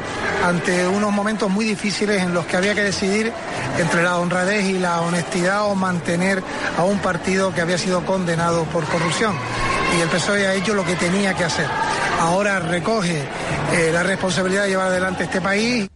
ante 0.44 0.88
unos 0.88 1.12
momentos 1.24 1.50
muy 1.50 1.64
difíciles 1.64 2.22
en 2.22 2.34
los 2.34 2.46
que 2.46 2.58
había 2.58 2.76
que 2.76 2.84
decidir 2.84 3.32
entre 3.80 4.04
la 4.04 4.18
honradez 4.18 4.66
y 4.66 4.78
la 4.78 5.00
honestidad 5.00 5.64
o 5.64 5.74
mantener 5.74 6.44
a 6.78 6.84
un 6.84 7.00
partido 7.00 7.54
que 7.54 7.62
había 7.62 7.78
sido 7.78 8.06
condenado 8.06 8.66
por 8.66 8.84
corrupción. 8.84 9.34
Y 9.98 10.02
el 10.02 10.10
PSOE 10.10 10.46
ha 10.48 10.54
hecho 10.54 10.74
lo 10.74 10.84
que 10.84 10.98
tenía 10.98 11.34
que 11.34 11.46
hacer. 11.46 11.68
Ahora 12.20 12.60
recoge 12.60 13.22
eh, 13.72 13.90
la 13.94 14.04
responsabilidad 14.04 14.64
de 14.64 14.72
llevar 14.72 14.88
adelante 14.88 15.24
este 15.24 15.40
país. 15.40 15.88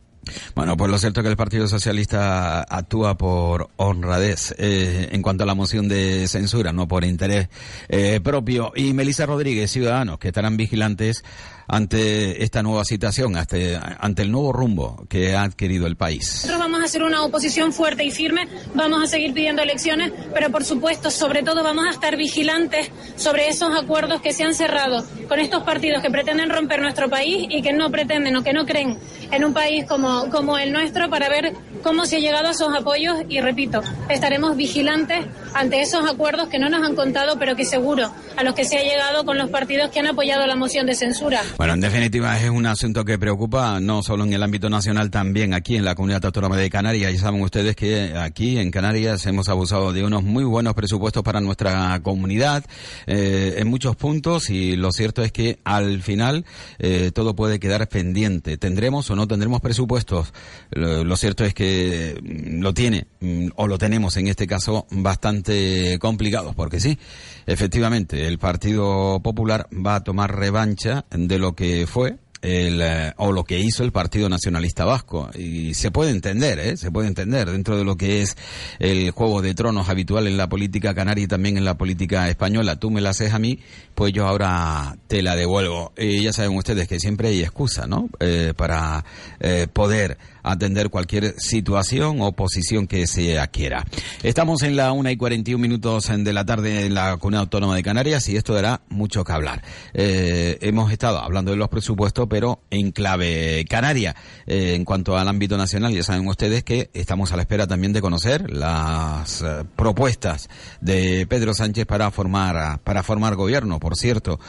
Bueno, 0.56 0.78
pues 0.78 0.90
lo 0.90 0.98
cierto 0.98 1.20
es 1.20 1.24
que 1.26 1.32
el 1.32 1.38
Partido 1.38 1.68
Socialista 1.68 2.62
actúa 2.62 3.18
por 3.18 3.70
honradez 3.76 4.56
eh, 4.58 5.10
en 5.12 5.22
cuanto 5.22 5.44
a 5.44 5.48
la 5.48 5.56
moción 5.56 5.90
de 5.90 6.26
censura, 6.30 6.72
no 6.72 6.88
por 6.88 7.04
interés 7.04 7.50
eh, 7.90 8.22
propio. 8.24 8.72
Y 8.78 8.94
Melissa 8.94 9.26
Rodríguez, 9.26 9.72
Ciudadanos, 9.72 10.20
que 10.20 10.30
estarán 10.30 10.56
vigilantes 10.56 11.26
ante 11.68 12.44
esta 12.44 12.64
nueva 12.64 12.86
situación, 12.86 13.36
ante, 13.36 13.80
ante 14.00 14.22
el 14.22 14.32
nuevo 14.32 14.54
rumbo 14.54 15.06
que 15.10 15.36
ha 15.36 15.44
adquirido 15.44 15.88
el 15.88 15.96
país. 15.96 16.32
Nosotros 16.36 16.60
vamos 16.60 16.82
a 16.82 16.86
hacer 16.86 17.04
una 17.04 17.24
oposición 17.24 17.74
fuerte 17.74 18.04
y 18.04 18.12
firme, 18.12 18.48
vamos 18.74 19.04
a 19.04 19.08
seguir 19.08 19.34
pidiendo 19.34 19.62
elecciones, 19.62 20.12
pero 20.34 20.50
por 20.52 20.64
supuesto, 20.64 21.12
sobre 21.12 21.44
todo, 21.44 21.64
vamos 21.64 21.86
a 21.86 21.92
estar 21.92 22.16
vigilantes 22.16 22.92
sobre 23.16 23.50
esos 23.50 23.76
acuerdos 23.78 24.22
que 24.22 24.34
se 24.34 24.44
han 24.44 24.54
cerrado 24.54 25.06
con 25.28 25.40
estos 25.40 25.64
partidos 25.64 26.02
que 26.02 26.10
pretenden 26.10 26.50
romper 26.50 26.82
nuestro 26.82 27.10
país 27.10 27.48
y 27.50 27.62
que 27.62 27.74
no 27.74 27.92
pretenden 27.92 28.36
o 28.36 28.44
que 28.44 28.54
no 28.54 28.66
creen 28.66 28.98
en 29.32 29.44
un 29.44 29.54
país 29.54 29.86
como, 29.86 30.30
como 30.30 30.58
el 30.58 30.72
nuestro 30.72 31.10
para 31.10 31.30
ver 31.30 31.54
cómo 31.84 32.06
se 32.06 32.18
ha 32.18 32.20
llegado 32.20 32.48
a 32.48 32.52
esos 32.52 32.74
apoyos 32.74 33.18
y 33.30 33.40
repito, 33.42 33.82
estaremos 34.10 34.56
vigilantes 34.56 35.26
ante 35.54 35.82
esos 35.82 36.10
acuerdos 36.10 36.50
que 36.50 36.60
no 36.60 36.70
nos 36.70 36.84
han 36.84 36.96
contado, 36.96 37.38
pero 37.40 37.56
que 37.56 37.66
seguro 37.66 38.12
a 38.36 38.44
los 38.44 38.54
que 38.54 38.66
se 38.66 38.78
ha 38.78 38.84
llegado 38.84 39.26
con 39.26 39.38
los 39.38 39.50
partidos 39.50 39.90
que 39.90 40.00
han 40.00 40.08
apoyado 40.08 40.46
la 40.46 40.56
moción 40.56 40.86
de 40.86 40.96
censura. 40.96 41.42
Bueno, 41.58 41.74
en 41.74 41.82
definitiva 41.82 42.40
es 42.40 42.52
un 42.52 42.68
asunto 42.68 43.04
que 43.04 43.18
preocupa 43.18 43.80
no 43.80 44.04
solo 44.04 44.26
en 44.26 44.32
el 44.32 44.44
ámbito 44.44 44.70
nacional, 44.70 45.10
también 45.10 45.56
aquí 45.56 45.76
en 45.76 45.86
la 45.86 45.96
comunidad 45.96 46.24
autónoma 46.24 46.56
de 46.56 46.70
Canarias. 46.70 47.12
Ya 47.12 47.20
saben 47.20 47.42
ustedes 47.42 47.76
que 47.76 48.14
aquí 48.16 48.60
en 48.60 48.70
Canarias 48.70 49.26
hemos 49.26 49.50
abusado 49.50 49.92
de 49.92 50.06
unos 50.06 50.22
muy 50.22 50.44
buenos 50.44 50.76
presupuestos 50.76 51.24
para 51.24 51.42
nuestra 51.42 52.00
comunidad 52.04 52.64
eh, 53.08 53.56
en 53.58 53.68
muchos 53.70 53.96
puntos 53.96 54.52
y 54.52 54.76
lo 54.76 54.92
cierto 54.92 55.24
es 55.24 55.32
que 55.32 55.58
al 55.64 56.04
final 56.04 56.46
eh, 56.78 57.10
todo 57.12 57.36
puede 57.36 57.60
quedar 57.60 57.90
pendiente. 57.90 58.60
¿Tendremos 58.60 59.10
o 59.10 59.16
no 59.16 59.28
tendremos 59.28 59.60
presupuestos? 59.60 60.34
Lo, 60.70 61.04
lo 61.04 61.18
cierto 61.18 61.44
es 61.44 61.56
que 61.56 62.22
mm, 62.22 62.62
lo 62.62 62.76
tiene 62.76 63.08
mm, 63.20 63.48
o 63.56 63.66
lo 63.66 63.80
tenemos 63.80 64.16
en 64.18 64.28
este 64.28 64.46
caso 64.46 64.86
bastante 64.92 65.98
complicados 65.98 66.54
porque 66.54 66.80
sí, 66.80 67.00
efectivamente 67.48 68.28
el 68.28 68.38
Partido 68.38 69.20
Popular 69.24 69.68
va 69.74 69.96
a 69.96 70.04
tomar 70.04 70.36
revancha 70.36 71.06
de 71.10 71.47
lo 71.48 71.56
que 71.56 71.88
fue 71.88 72.18
el, 72.42 72.82
eh, 72.82 73.14
o 73.18 73.32
lo 73.32 73.46
que 73.46 73.58
hizo 73.58 73.84
el 73.84 73.94
Partido 73.94 74.28
Nacionalista 74.28 74.84
Vasco. 74.84 75.30
Y 75.34 75.74
se 75.76 75.92
puede 75.92 76.12
entender, 76.12 76.60
¿eh? 76.60 76.76
Se 76.76 76.92
puede 76.92 77.08
entender 77.08 77.50
dentro 77.50 77.78
de 77.78 77.86
lo 77.86 77.96
que 77.96 78.22
es 78.22 78.36
el 78.80 79.12
juego 79.12 79.42
de 79.42 79.54
tronos 79.54 79.88
habitual 79.88 80.28
en 80.28 80.36
la 80.36 80.50
política 80.50 80.94
canaria 80.94 81.24
y 81.24 81.28
también 81.28 81.56
en 81.56 81.64
la 81.64 81.78
política 81.78 82.28
española. 82.28 82.76
Tú 82.76 82.92
me 82.92 83.00
la 83.00 83.12
haces 83.12 83.34
a 83.34 83.40
mí, 83.40 83.60
pues 83.96 84.12
yo 84.12 84.28
ahora 84.28 84.98
te 85.08 85.22
la 85.22 85.38
devuelvo. 85.38 85.94
Y 85.98 86.22
ya 86.22 86.34
saben 86.34 86.56
ustedes 86.58 86.90
que 86.90 87.00
siempre 87.00 87.30
hay 87.30 87.42
excusa, 87.42 87.88
¿no? 87.88 88.10
Eh, 88.20 88.54
para 88.58 89.06
eh, 89.40 89.68
poder 89.72 90.18
atender 90.52 90.90
cualquier 90.90 91.36
situación 91.38 92.22
o 92.22 92.32
posición 92.32 92.88
que 92.88 93.08
se 93.08 93.40
adquiera. 93.40 93.86
Estamos 94.24 94.64
en 94.64 94.76
la 94.76 94.92
una 94.92 95.12
y 95.12 95.18
41 95.18 95.62
minutos 95.62 96.08
de 96.08 96.34
la 96.34 96.46
tarde 96.46 96.86
en 96.86 96.94
la 96.94 97.18
Comunidad 97.18 97.42
Autónoma 97.42 97.76
de 97.76 97.84
Canarias 97.84 98.28
y 98.30 98.36
esto 98.36 98.54
dará 98.54 98.82
mucho 98.90 99.24
que 99.24 99.32
hablar. 99.32 99.64
Eh, 99.94 100.58
hemos 100.62 100.92
estado 100.92 101.20
hablando 101.20 101.52
de 101.52 101.58
los 101.58 101.70
presupuestos, 101.70 102.28
pero 102.30 102.62
en 102.70 102.92
clave 102.92 103.66
canaria. 103.70 104.16
Eh, 104.46 104.76
en 104.76 104.86
cuanto 104.86 105.18
al 105.18 105.28
ámbito 105.28 105.58
nacional, 105.58 105.94
ya 105.94 106.04
saben 106.04 106.28
ustedes 106.28 106.64
que 106.64 106.90
estamos 106.94 107.32
a 107.32 107.36
la 107.36 107.44
espera 107.44 107.68
también 107.68 107.94
de 107.94 108.02
conocer 108.02 108.52
las 108.52 109.42
eh, 109.42 109.64
propuestas 109.76 110.50
de 110.82 111.26
Pedro 111.28 111.54
Sánchez 111.54 111.86
para 111.86 112.12
formar, 112.12 112.80
para 112.80 113.04
formar 113.04 113.36
gobierno. 113.36 113.80
Por 113.80 113.96
cierto, 113.96 114.40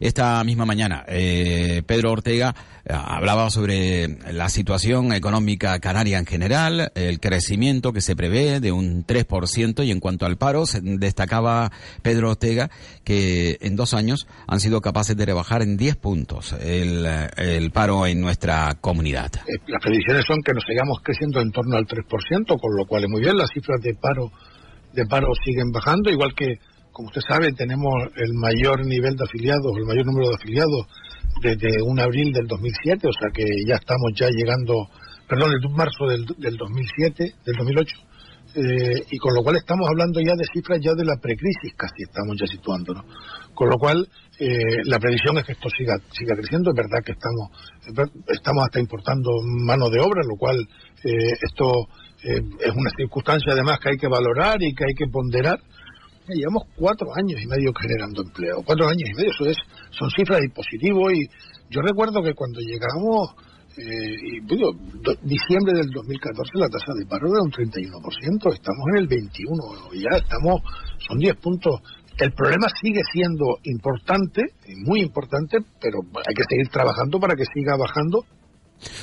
Esta 0.00 0.42
misma 0.44 0.64
mañana, 0.66 1.04
eh, 1.08 1.82
Pedro 1.86 2.12
Ortega 2.12 2.54
eh, 2.84 2.92
hablaba 2.94 3.50
sobre 3.50 4.18
la 4.32 4.48
situación 4.48 5.12
económica 5.12 5.78
canaria 5.80 6.18
en 6.18 6.26
general, 6.26 6.92
el 6.94 7.18
crecimiento 7.18 7.92
que 7.92 8.00
se 8.00 8.14
prevé 8.14 8.60
de 8.60 8.72
un 8.72 9.04
3% 9.04 9.84
y 9.84 9.90
en 9.90 10.00
cuanto 10.00 10.26
al 10.26 10.36
paro, 10.36 10.66
se 10.66 10.80
destacaba 10.80 11.72
Pedro 12.02 12.30
Ortega 12.30 12.70
que 13.04 13.58
en 13.60 13.76
dos 13.76 13.94
años 13.94 14.26
han 14.46 14.60
sido 14.60 14.80
capaces 14.80 15.16
de 15.16 15.26
rebajar 15.26 15.62
en 15.62 15.76
10 15.76 15.96
puntos 15.96 16.52
el, 16.60 17.06
el 17.36 17.70
paro 17.72 18.06
en 18.06 18.20
nuestra 18.20 18.76
comunidad. 18.80 19.32
Eh, 19.46 19.58
Las 19.66 19.82
predicciones 19.82 20.24
son 20.26 20.38
que 20.44 20.52
nos 20.52 20.64
sigamos 20.64 20.98
creciendo 21.02 21.40
en 21.40 21.50
torno 21.50 21.76
al 21.76 21.86
3%, 21.86 22.60
con 22.60 22.76
lo 22.76 22.86
cual 22.86 23.04
es 23.04 23.10
muy 23.10 23.22
bien, 23.22 23.36
las 23.36 23.50
cifras 23.52 23.80
de 23.82 23.94
paro 23.94 24.30
de 24.92 25.06
paro 25.06 25.32
siguen 25.44 25.70
bajando, 25.70 26.10
igual 26.10 26.34
que 26.34 26.58
como 27.00 27.08
usted 27.08 27.22
sabe, 27.26 27.52
tenemos 27.52 27.94
el 28.16 28.34
mayor 28.34 28.84
nivel 28.84 29.16
de 29.16 29.24
afiliados, 29.24 29.72
el 29.74 29.86
mayor 29.86 30.04
número 30.04 30.28
de 30.28 30.34
afiliados 30.34 30.86
desde 31.40 31.80
un 31.82 31.98
abril 31.98 32.30
del 32.30 32.46
2007, 32.46 33.08
o 33.08 33.12
sea 33.12 33.30
que 33.32 33.44
ya 33.66 33.76
estamos 33.76 34.12
ya 34.14 34.28
llegando, 34.28 34.86
perdón, 35.26 35.52
el 35.52 35.70
marzo 35.70 36.06
del, 36.06 36.26
del 36.36 36.56
2007, 36.58 37.24
del 37.46 37.56
2008, 37.56 37.96
eh, 38.52 39.06
y 39.10 39.16
con 39.16 39.32
lo 39.32 39.42
cual 39.42 39.56
estamos 39.56 39.88
hablando 39.88 40.20
ya 40.20 40.34
de 40.36 40.44
cifras 40.52 40.78
ya 40.82 40.92
de 40.92 41.06
la 41.06 41.16
precrisis, 41.16 41.72
casi 41.74 42.02
estamos 42.02 42.36
ya 42.38 42.46
situándonos. 42.46 43.04
Con 43.54 43.70
lo 43.70 43.78
cual, 43.78 44.06
eh, 44.38 44.84
la 44.84 44.98
previsión 44.98 45.38
es 45.38 45.44
que 45.44 45.52
esto 45.52 45.70
siga, 45.70 45.96
siga 46.12 46.36
creciendo, 46.36 46.68
es 46.68 46.76
verdad 46.76 47.00
que 47.02 47.12
estamos, 47.12 47.48
estamos 48.28 48.64
hasta 48.64 48.78
importando 48.78 49.30
mano 49.64 49.88
de 49.88 50.00
obra, 50.00 50.20
lo 50.28 50.36
cual 50.36 50.58
eh, 51.04 51.32
esto 51.40 51.88
es 52.22 52.76
una 52.76 52.90
circunstancia 52.98 53.54
además 53.54 53.78
que 53.78 53.88
hay 53.88 53.96
que 53.96 54.06
valorar 54.06 54.62
y 54.62 54.74
que 54.74 54.84
hay 54.84 54.92
que 54.92 55.06
ponderar 55.10 55.58
llevamos 56.28 56.64
cuatro 56.76 57.08
años 57.16 57.40
y 57.42 57.46
medio 57.46 57.72
generando 57.74 58.22
empleo. 58.22 58.62
Cuatro 58.64 58.86
años 58.88 59.08
y 59.08 59.14
medio, 59.14 59.30
eso 59.30 59.46
es 59.46 59.56
son 59.90 60.10
cifras 60.10 60.40
de 60.40 60.50
positivo 60.50 61.10
y 61.10 61.26
yo 61.70 61.80
recuerdo 61.82 62.22
que 62.22 62.34
cuando 62.34 62.60
llegamos 62.60 63.34
eh, 63.78 64.14
y, 64.22 64.40
digo, 64.46 64.72
do- 65.00 65.14
diciembre 65.22 65.72
del 65.78 65.90
2014 65.90 66.50
la 66.58 66.68
tasa 66.68 66.92
de 66.98 67.06
paro 67.06 67.28
era 67.28 67.42
un 67.42 67.50
31%, 67.52 68.52
estamos 68.52 68.84
en 68.92 68.98
el 68.98 69.08
21%, 69.08 69.94
y 69.94 70.02
ya 70.02 70.16
estamos, 70.18 70.60
son 71.06 71.18
10 71.18 71.36
puntos. 71.36 71.80
El 72.18 72.32
problema 72.32 72.66
sigue 72.82 73.00
siendo 73.12 73.58
importante, 73.62 74.42
y 74.66 74.74
muy 74.84 75.00
importante, 75.00 75.58
pero 75.80 76.00
hay 76.02 76.34
que 76.34 76.42
seguir 76.50 76.68
trabajando 76.68 77.18
para 77.20 77.34
que 77.36 77.44
siga 77.54 77.76
bajando 77.78 78.24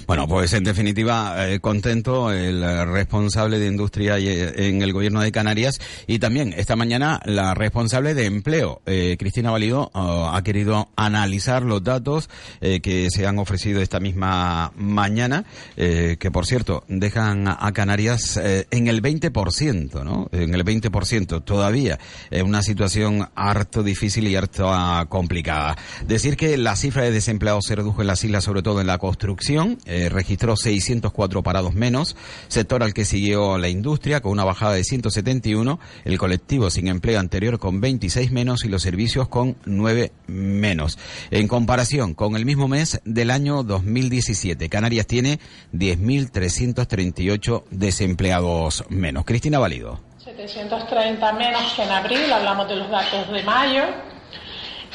Bueno, 0.08 0.28
pues 0.28 0.54
en 0.54 0.64
definitiva, 0.64 1.50
eh, 1.50 1.60
contento 1.60 2.32
el 2.32 2.62
responsable 2.88 3.60
de 3.60 3.68
industria 3.68 4.18
eh, 4.18 4.70
en 4.70 4.82
el 4.82 4.94
gobierno 4.94 5.22
de 5.22 5.32
Canarias 5.32 5.80
y 6.08 6.20
también 6.20 6.54
esta 6.58 6.76
mañana 6.76 7.20
la 7.26 7.54
responsable 7.54 8.14
de 8.14 8.26
empleo, 8.26 8.82
eh, 8.86 9.16
Cristina 9.20 9.52
Valido, 9.52 9.92
ha 9.94 10.42
querido 10.44 10.90
analizar 10.96 11.64
los 11.64 11.84
datos 11.84 12.30
que 12.60 13.08
se 13.12 13.28
han 13.28 13.40
ofrecido 13.40 13.82
esta 13.82 14.00
misma 14.00 14.72
mañana, 14.76 15.46
que 15.76 16.30
por 16.32 16.46
cierto 16.46 16.84
dejan 16.88 17.48
a 17.48 17.72
Canarias 17.74 18.40
en 18.44 18.88
el 18.88 19.02
20%, 19.02 20.04
¿no? 20.04 20.30
En 20.32 20.54
el 20.54 20.64
20% 20.64 21.44
todavía, 21.44 22.00
una 22.44 22.62
situación 22.62 23.30
harto 23.36 23.84
difícil 23.84 24.28
y 24.28 24.36
harto 24.36 24.72
complicada. 25.10 25.78
Decir 26.06 26.38
que 26.38 26.58
la 26.58 26.76
cifra 26.76 27.04
de 27.04 27.12
desempleados 27.12 27.66
se 27.66 27.76
redujo 27.76 28.02
en 28.02 28.08
las 28.08 28.24
islas, 28.24 28.44
sobre 28.44 28.62
todo 28.62 28.82
en 28.82 28.88
la 28.88 28.98
construcción, 28.98 29.67
eh, 29.86 30.10
registró 30.10 30.56
604 30.56 31.44
parados 31.44 31.74
menos, 31.74 32.16
sector 32.48 32.84
al 32.84 32.94
que 32.94 33.06
siguió 33.06 33.58
la 33.58 33.70
industria 33.70 34.22
con 34.22 34.32
una 34.32 34.44
bajada 34.44 34.74
de 34.74 34.84
171, 34.84 35.80
el 36.06 36.18
colectivo 36.18 36.70
sin 36.70 36.88
empleo 36.88 37.20
anterior 37.20 37.60
con 37.60 37.82
26 37.82 38.32
menos 38.32 38.64
y 38.66 38.70
los 38.70 38.82
servicios 38.82 39.28
con 39.28 39.58
9 39.66 40.12
menos. 40.28 40.98
En 41.32 41.48
comparación 41.48 42.14
con 42.14 42.36
el 42.36 42.46
mismo 42.46 42.68
mes 42.68 43.02
del 43.06 43.32
año 43.32 43.64
2017, 43.64 44.70
Canarias 44.70 45.08
tiene 45.08 45.40
10.338 45.74 47.64
desempleados 47.72 48.84
menos. 48.90 49.26
Cristina 49.26 49.60
Valido. 49.60 50.00
730 50.24 51.34
menos 51.34 51.74
que 51.74 51.84
en 51.84 51.92
abril, 51.92 52.32
hablamos 52.32 52.68
de 52.68 52.76
los 52.76 52.90
datos 52.90 53.32
de 53.32 53.44
mayo, 53.44 53.84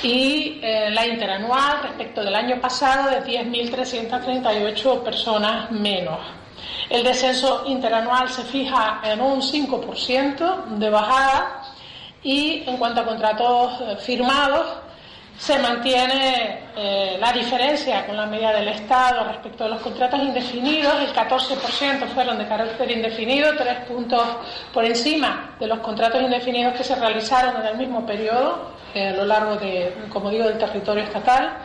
y 0.02 0.58
eh, 0.62 0.90
la 0.90 1.06
interanual 1.06 1.82
respecto 1.82 2.24
del 2.24 2.34
año 2.34 2.60
pasado 2.60 3.10
de 3.10 3.22
10.338 3.22 5.02
personas 5.02 5.70
menos. 5.70 6.18
El 6.90 7.04
descenso 7.04 7.64
interanual 7.66 8.28
se 8.28 8.42
fija 8.42 9.00
en 9.04 9.20
un 9.20 9.40
5% 9.40 10.64
de 10.78 10.90
bajada 10.90 11.62
y 12.22 12.64
en 12.66 12.76
cuanto 12.76 13.00
a 13.00 13.04
contratos 13.04 13.80
eh, 13.80 13.96
firmados, 13.96 14.66
se 15.38 15.58
mantiene 15.58 16.68
eh, 16.76 17.16
la 17.18 17.32
diferencia 17.32 18.06
con 18.06 18.16
la 18.16 18.26
medida 18.26 18.52
del 18.52 18.68
Estado 18.68 19.24
respecto 19.24 19.64
a 19.64 19.68
los 19.68 19.80
contratos 19.80 20.20
indefinidos. 20.20 20.94
El 21.00 21.12
14% 21.12 22.06
fueron 22.08 22.38
de 22.38 22.46
carácter 22.46 22.90
indefinido, 22.90 23.56
tres 23.56 23.78
puntos 23.88 24.22
por 24.72 24.84
encima 24.84 25.56
de 25.58 25.66
los 25.66 25.78
contratos 25.78 26.22
indefinidos 26.22 26.74
que 26.74 26.84
se 26.84 26.94
realizaron 26.94 27.60
en 27.60 27.68
el 27.68 27.76
mismo 27.76 28.04
periodo 28.04 28.81
eh, 28.94 29.08
a 29.08 29.12
lo 29.12 29.24
largo 29.24 29.56
de, 29.56 29.94
como 30.10 30.28
digo, 30.30 30.44
del 30.44 30.58
territorio 30.58 31.02
estatal. 31.04 31.56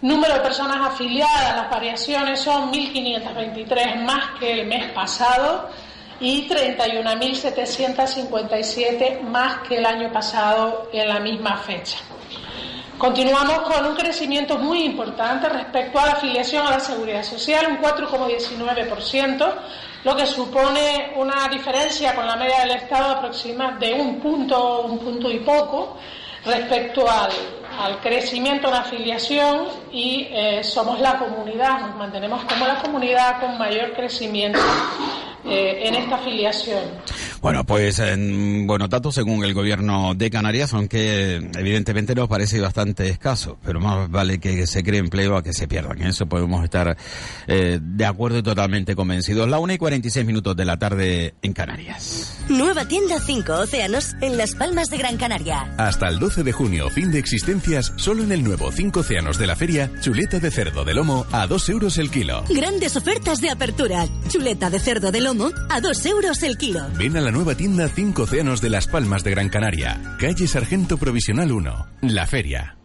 Número 0.00 0.32
de 0.34 0.40
personas 0.40 0.88
afiliadas, 0.88 1.56
las 1.56 1.70
variaciones 1.70 2.40
son 2.40 2.72
1.523 2.72 4.02
más 4.02 4.38
que 4.38 4.60
el 4.60 4.66
mes 4.66 4.90
pasado 4.92 5.68
y 6.18 6.48
31.757 6.48 9.20
más 9.22 9.58
que 9.68 9.78
el 9.78 9.86
año 9.86 10.12
pasado 10.12 10.88
en 10.92 11.08
la 11.08 11.20
misma 11.20 11.56
fecha. 11.58 11.98
Continuamos 12.98 13.62
con 13.62 13.86
un 13.86 13.96
crecimiento 13.96 14.58
muy 14.58 14.84
importante 14.84 15.48
respecto 15.48 15.98
a 15.98 16.06
la 16.06 16.12
afiliación 16.12 16.64
a 16.64 16.70
la 16.70 16.80
seguridad 16.80 17.24
social, 17.24 17.66
un 17.68 17.78
4,19%, 17.78 19.54
lo 20.04 20.16
que 20.16 20.26
supone 20.26 21.12
una 21.16 21.48
diferencia 21.48 22.14
con 22.14 22.26
la 22.26 22.36
media 22.36 22.60
del 22.60 22.72
Estado 22.72 23.16
aproximada 23.16 23.78
de 23.78 23.94
un 23.94 24.20
punto, 24.20 24.82
un 24.82 24.98
punto 25.00 25.30
y 25.30 25.40
poco 25.40 25.96
respecto 26.44 27.08
al, 27.08 27.30
al 27.78 28.00
crecimiento 28.00 28.68
en 28.68 28.74
afiliación 28.74 29.68
y 29.90 30.28
eh, 30.30 30.64
somos 30.64 31.00
la 31.00 31.18
comunidad, 31.18 31.80
nos 31.80 31.96
mantenemos 31.96 32.44
como 32.44 32.66
la 32.66 32.80
comunidad 32.80 33.40
con 33.40 33.58
mayor 33.58 33.92
crecimiento 33.92 34.60
eh, 35.44 35.88
en 35.88 35.94
esta 35.96 36.16
afiliación. 36.16 36.84
Bueno, 37.40 37.64
pues 37.64 37.98
en 37.98 38.68
buenos 38.68 38.88
datos 38.88 39.16
según 39.16 39.44
el 39.44 39.54
gobierno 39.54 40.14
de 40.14 40.30
Canarias, 40.30 40.72
aunque 40.74 41.36
evidentemente 41.58 42.14
nos 42.14 42.28
parece 42.28 42.60
bastante 42.60 43.08
escaso, 43.08 43.58
pero 43.64 43.80
más 43.80 44.08
vale 44.08 44.38
que 44.38 44.68
se 44.68 44.84
cree 44.84 45.00
empleo 45.00 45.36
a 45.36 45.42
que 45.42 45.52
se 45.52 45.66
pierdan. 45.66 46.00
En 46.00 46.08
eso 46.08 46.26
podemos 46.26 46.62
estar 46.62 46.96
eh, 47.48 47.80
de 47.82 48.06
acuerdo 48.06 48.38
y 48.38 48.42
totalmente 48.44 48.94
convencidos. 48.94 49.48
La 49.48 49.58
una 49.58 49.74
y 49.74 49.78
46 49.78 50.24
minutos 50.24 50.54
de 50.54 50.64
la 50.64 50.78
tarde 50.78 51.34
en 51.42 51.52
Canarias. 51.52 52.38
Nueva 52.48 52.84
tienda 52.86 53.18
5 53.18 53.52
Océanos 53.52 54.14
en 54.20 54.36
Las 54.36 54.54
Palmas 54.54 54.90
de 54.90 54.98
Gran 54.98 55.16
Canaria. 55.16 55.74
Hasta 55.76 56.06
el 56.06 56.20
12 56.20 56.44
de 56.44 56.52
junio, 56.52 56.88
fin 56.90 57.10
de 57.10 57.18
existencias, 57.18 57.92
solo 57.96 58.22
en 58.22 58.30
el 58.30 58.44
nuevo 58.44 58.70
5 58.70 59.00
océanos 59.00 59.38
de 59.38 59.48
la 59.48 59.56
feria, 59.56 59.90
chuleta 60.00 60.38
de 60.38 60.52
cerdo 60.52 60.84
de 60.84 60.94
lomo 60.94 61.26
a 61.32 61.48
2 61.48 61.68
euros 61.70 61.98
el 61.98 62.10
kilo. 62.12 62.44
Grandes 62.48 62.96
ofertas 62.96 63.40
de 63.40 63.50
apertura. 63.50 64.06
Chuleta 64.28 64.70
de 64.70 64.78
cerdo 64.78 65.10
de 65.10 65.20
lomo 65.20 65.31
a 65.70 65.80
2 65.80 66.06
euros 66.06 66.42
el 66.42 66.58
kilo. 66.58 66.80
Ven 66.98 67.16
a 67.16 67.20
la 67.20 67.30
nueva 67.30 67.54
tienda 67.54 67.88
5 67.88 68.24
océanos 68.24 68.60
de 68.60 68.68
Las 68.68 68.86
Palmas 68.86 69.24
de 69.24 69.30
Gran 69.30 69.48
Canaria, 69.48 70.16
calle 70.18 70.46
Sargento 70.46 70.98
Provisional 70.98 71.50
1, 71.50 71.86
La 72.02 72.26
Feria. 72.26 72.76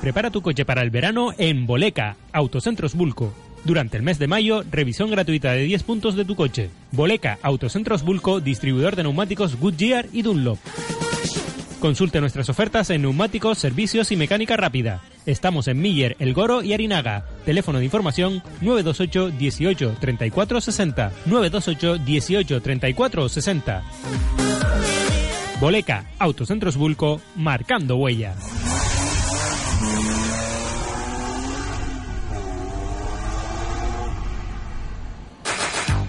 Prepara 0.00 0.32
tu 0.32 0.42
coche 0.42 0.64
para 0.64 0.82
el 0.82 0.90
verano 0.90 1.28
en 1.38 1.64
Boleca, 1.64 2.16
Autocentros 2.32 2.96
Bulco. 2.96 3.32
Durante 3.64 3.96
el 3.96 4.02
mes 4.02 4.18
de 4.18 4.26
mayo, 4.26 4.64
revisión 4.68 5.08
gratuita 5.08 5.52
de 5.52 5.62
10 5.62 5.84
puntos 5.84 6.16
de 6.16 6.24
tu 6.24 6.34
coche. 6.34 6.70
Boleca, 6.90 7.38
Autocentros 7.42 8.02
Bulco, 8.02 8.40
distribuidor 8.40 8.96
de 8.96 9.04
neumáticos 9.04 9.54
Goodyear 9.60 10.08
y 10.12 10.22
Dunlop. 10.22 10.58
Consulte 11.82 12.20
nuestras 12.20 12.48
ofertas 12.48 12.90
en 12.90 13.02
neumáticos, 13.02 13.58
servicios 13.58 14.12
y 14.12 14.16
mecánica 14.16 14.56
rápida. 14.56 15.00
Estamos 15.26 15.66
en 15.66 15.80
Miller, 15.80 16.14
El 16.20 16.32
Goro 16.32 16.62
y 16.62 16.74
Arinaga. 16.74 17.26
Teléfono 17.44 17.80
de 17.80 17.84
información 17.86 18.40
928 18.60 19.30
18 19.36 19.96
34 19.98 20.60
60. 20.60 21.12
928 21.26 21.98
18 22.04 22.62
34 22.62 23.28
60. 23.28 23.82
Boleca, 25.58 26.04
Autocentros 26.20 26.76
Bulco, 26.76 27.20
marcando 27.34 27.96
huella. 27.96 28.36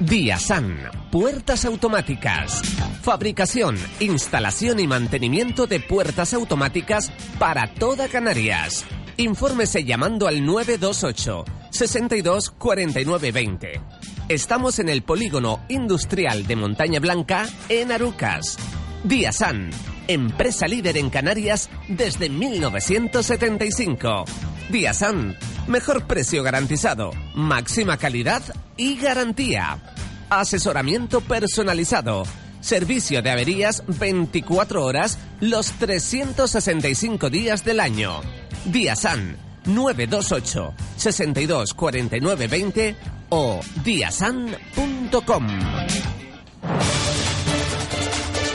Diasan, 0.10 0.78
puertas 1.12 1.64
automáticas. 1.64 2.62
Fabricación, 3.02 3.78
instalación 4.02 4.82
y 4.82 4.88
mantenimiento 4.88 5.66
de 5.66 5.80
puertas 5.80 6.34
automáticas 6.34 7.10
para 7.40 7.74
toda 7.74 8.10
Canarias. 8.10 8.84
Infórmese 9.16 9.86
llamando 9.86 10.28
al 10.28 10.46
928 10.46 11.46
62 11.70 12.52
49 12.52 13.32
20. 13.32 13.82
Estamos 14.28 14.80
en 14.80 14.90
el 14.90 15.04
polígono 15.04 15.62
industrial 15.70 16.46
de 16.48 16.58
Montaña 16.58 17.00
Blanca, 17.00 17.48
en 17.70 17.94
Arucas. 17.94 18.58
Diasan, 19.06 19.70
empresa 20.10 20.68
líder 20.68 20.98
en 20.98 21.10
Canarias 21.10 21.70
desde 21.88 22.30
1975. 22.30 24.26
Diasan, 24.70 25.38
mejor 25.68 26.08
precio 26.08 26.44
garantizado, 26.44 27.12
máxima 27.36 27.96
calidad 27.96 28.44
y 28.76 28.96
garantía. 28.96 29.93
Asesoramiento 30.40 31.22
personalizado. 31.22 32.24
Servicio 32.62 33.22
de 33.22 33.30
averías 33.30 33.84
24 33.88 34.84
horas 34.86 35.18
los 35.42 35.72
365 35.74 37.30
días 37.30 37.66
del 37.66 37.80
año. 37.80 38.22
Diasan 38.66 39.38
928 39.66 40.74
62 40.98 41.74
49 41.74 42.48
20 42.48 42.96
o 43.30 43.60
diasan.com. 43.84 45.48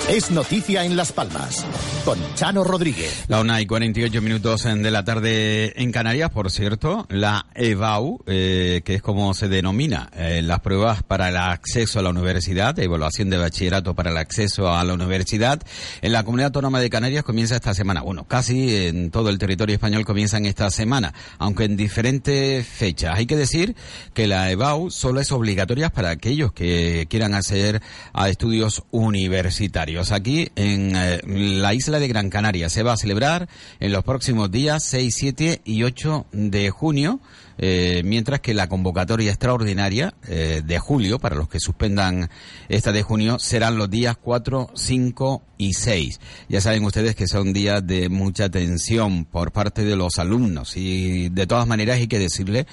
Es 0.08 0.30
noticia 0.30 0.86
en 0.86 0.96
Las 0.96 1.12
Palmas 1.12 1.66
con 2.06 2.18
Chano 2.34 2.64
Rodríguez. 2.64 3.26
La 3.28 3.40
una 3.42 3.60
y 3.60 3.66
48 3.66 4.22
minutos 4.22 4.62
de 4.62 4.90
la 4.90 5.04
tarde 5.04 5.74
en 5.82 5.92
Canarias, 5.92 6.30
por 6.30 6.50
cierto, 6.50 7.06
la 7.10 7.44
EBAU, 7.54 8.20
eh, 8.26 8.80
que 8.86 8.94
es 8.94 9.02
como 9.02 9.34
se 9.34 9.48
denomina 9.48 10.08
eh, 10.16 10.40
las 10.42 10.60
pruebas 10.60 11.02
para 11.02 11.28
el 11.28 11.36
acceso 11.36 11.98
a 11.98 12.02
la 12.02 12.08
universidad, 12.08 12.78
evaluación 12.78 13.28
de 13.28 13.36
bachillerato 13.36 13.94
para 13.94 14.10
el 14.10 14.16
acceso 14.16 14.72
a 14.72 14.82
la 14.82 14.94
universidad, 14.94 15.60
en 16.00 16.12
la 16.12 16.24
comunidad 16.24 16.46
autónoma 16.46 16.80
de 16.80 16.88
Canarias 16.88 17.22
comienza 17.22 17.56
esta 17.56 17.74
semana. 17.74 18.00
Bueno, 18.00 18.24
casi 18.24 18.86
en 18.86 19.10
todo 19.10 19.28
el 19.28 19.36
territorio 19.36 19.74
español 19.74 20.06
comienzan 20.06 20.46
esta 20.46 20.70
semana, 20.70 21.12
aunque 21.36 21.64
en 21.64 21.76
diferentes 21.76 22.66
fechas. 22.66 23.14
Hay 23.18 23.26
que 23.26 23.36
decir 23.36 23.76
que 24.14 24.26
la 24.26 24.50
EBAU 24.50 24.90
solo 24.90 25.20
es 25.20 25.30
obligatoria 25.32 25.90
para 25.90 26.08
aquellos 26.08 26.54
que 26.54 27.06
quieran 27.10 27.34
acceder 27.34 27.82
a 28.14 28.30
estudios 28.30 28.84
universitarios. 28.90 29.97
Aquí 29.98 30.48
en 30.54 30.94
eh, 30.94 31.20
la 31.26 31.74
isla 31.74 31.98
de 31.98 32.06
Gran 32.06 32.30
Canaria 32.30 32.68
se 32.68 32.84
va 32.84 32.92
a 32.92 32.96
celebrar 32.96 33.48
en 33.80 33.90
los 33.90 34.04
próximos 34.04 34.48
días 34.48 34.84
6, 34.84 35.12
7 35.16 35.60
y 35.64 35.82
8 35.82 36.26
de 36.32 36.70
junio. 36.70 37.20
eh, 37.60 38.02
mientras 38.04 38.38
que 38.38 38.54
la 38.54 38.68
convocatoria 38.68 39.30
extraordinaria 39.30 40.14
eh, 40.28 40.62
de 40.64 40.78
julio, 40.78 41.18
para 41.18 41.34
los 41.34 41.48
que 41.48 41.58
suspendan 41.58 42.30
esta 42.68 42.92
de 42.92 43.02
junio, 43.02 43.40
serán 43.40 43.76
los 43.76 43.90
días 43.90 44.16
4, 44.16 44.70
5 44.72 45.42
y 45.58 45.74
6. 45.74 46.20
Ya 46.48 46.60
saben 46.60 46.84
ustedes 46.84 47.16
que 47.16 47.26
son 47.26 47.52
días 47.52 47.84
de 47.84 48.08
mucha 48.08 48.48
tensión 48.48 49.24
por 49.24 49.50
parte 49.50 49.84
de 49.84 49.96
los 49.96 50.18
alumnos 50.18 50.76
y 50.76 51.30
de 51.30 51.46
todas 51.48 51.66
maneras 51.66 51.98
hay 51.98 52.06
que 52.06 52.20
decirle 52.20 52.68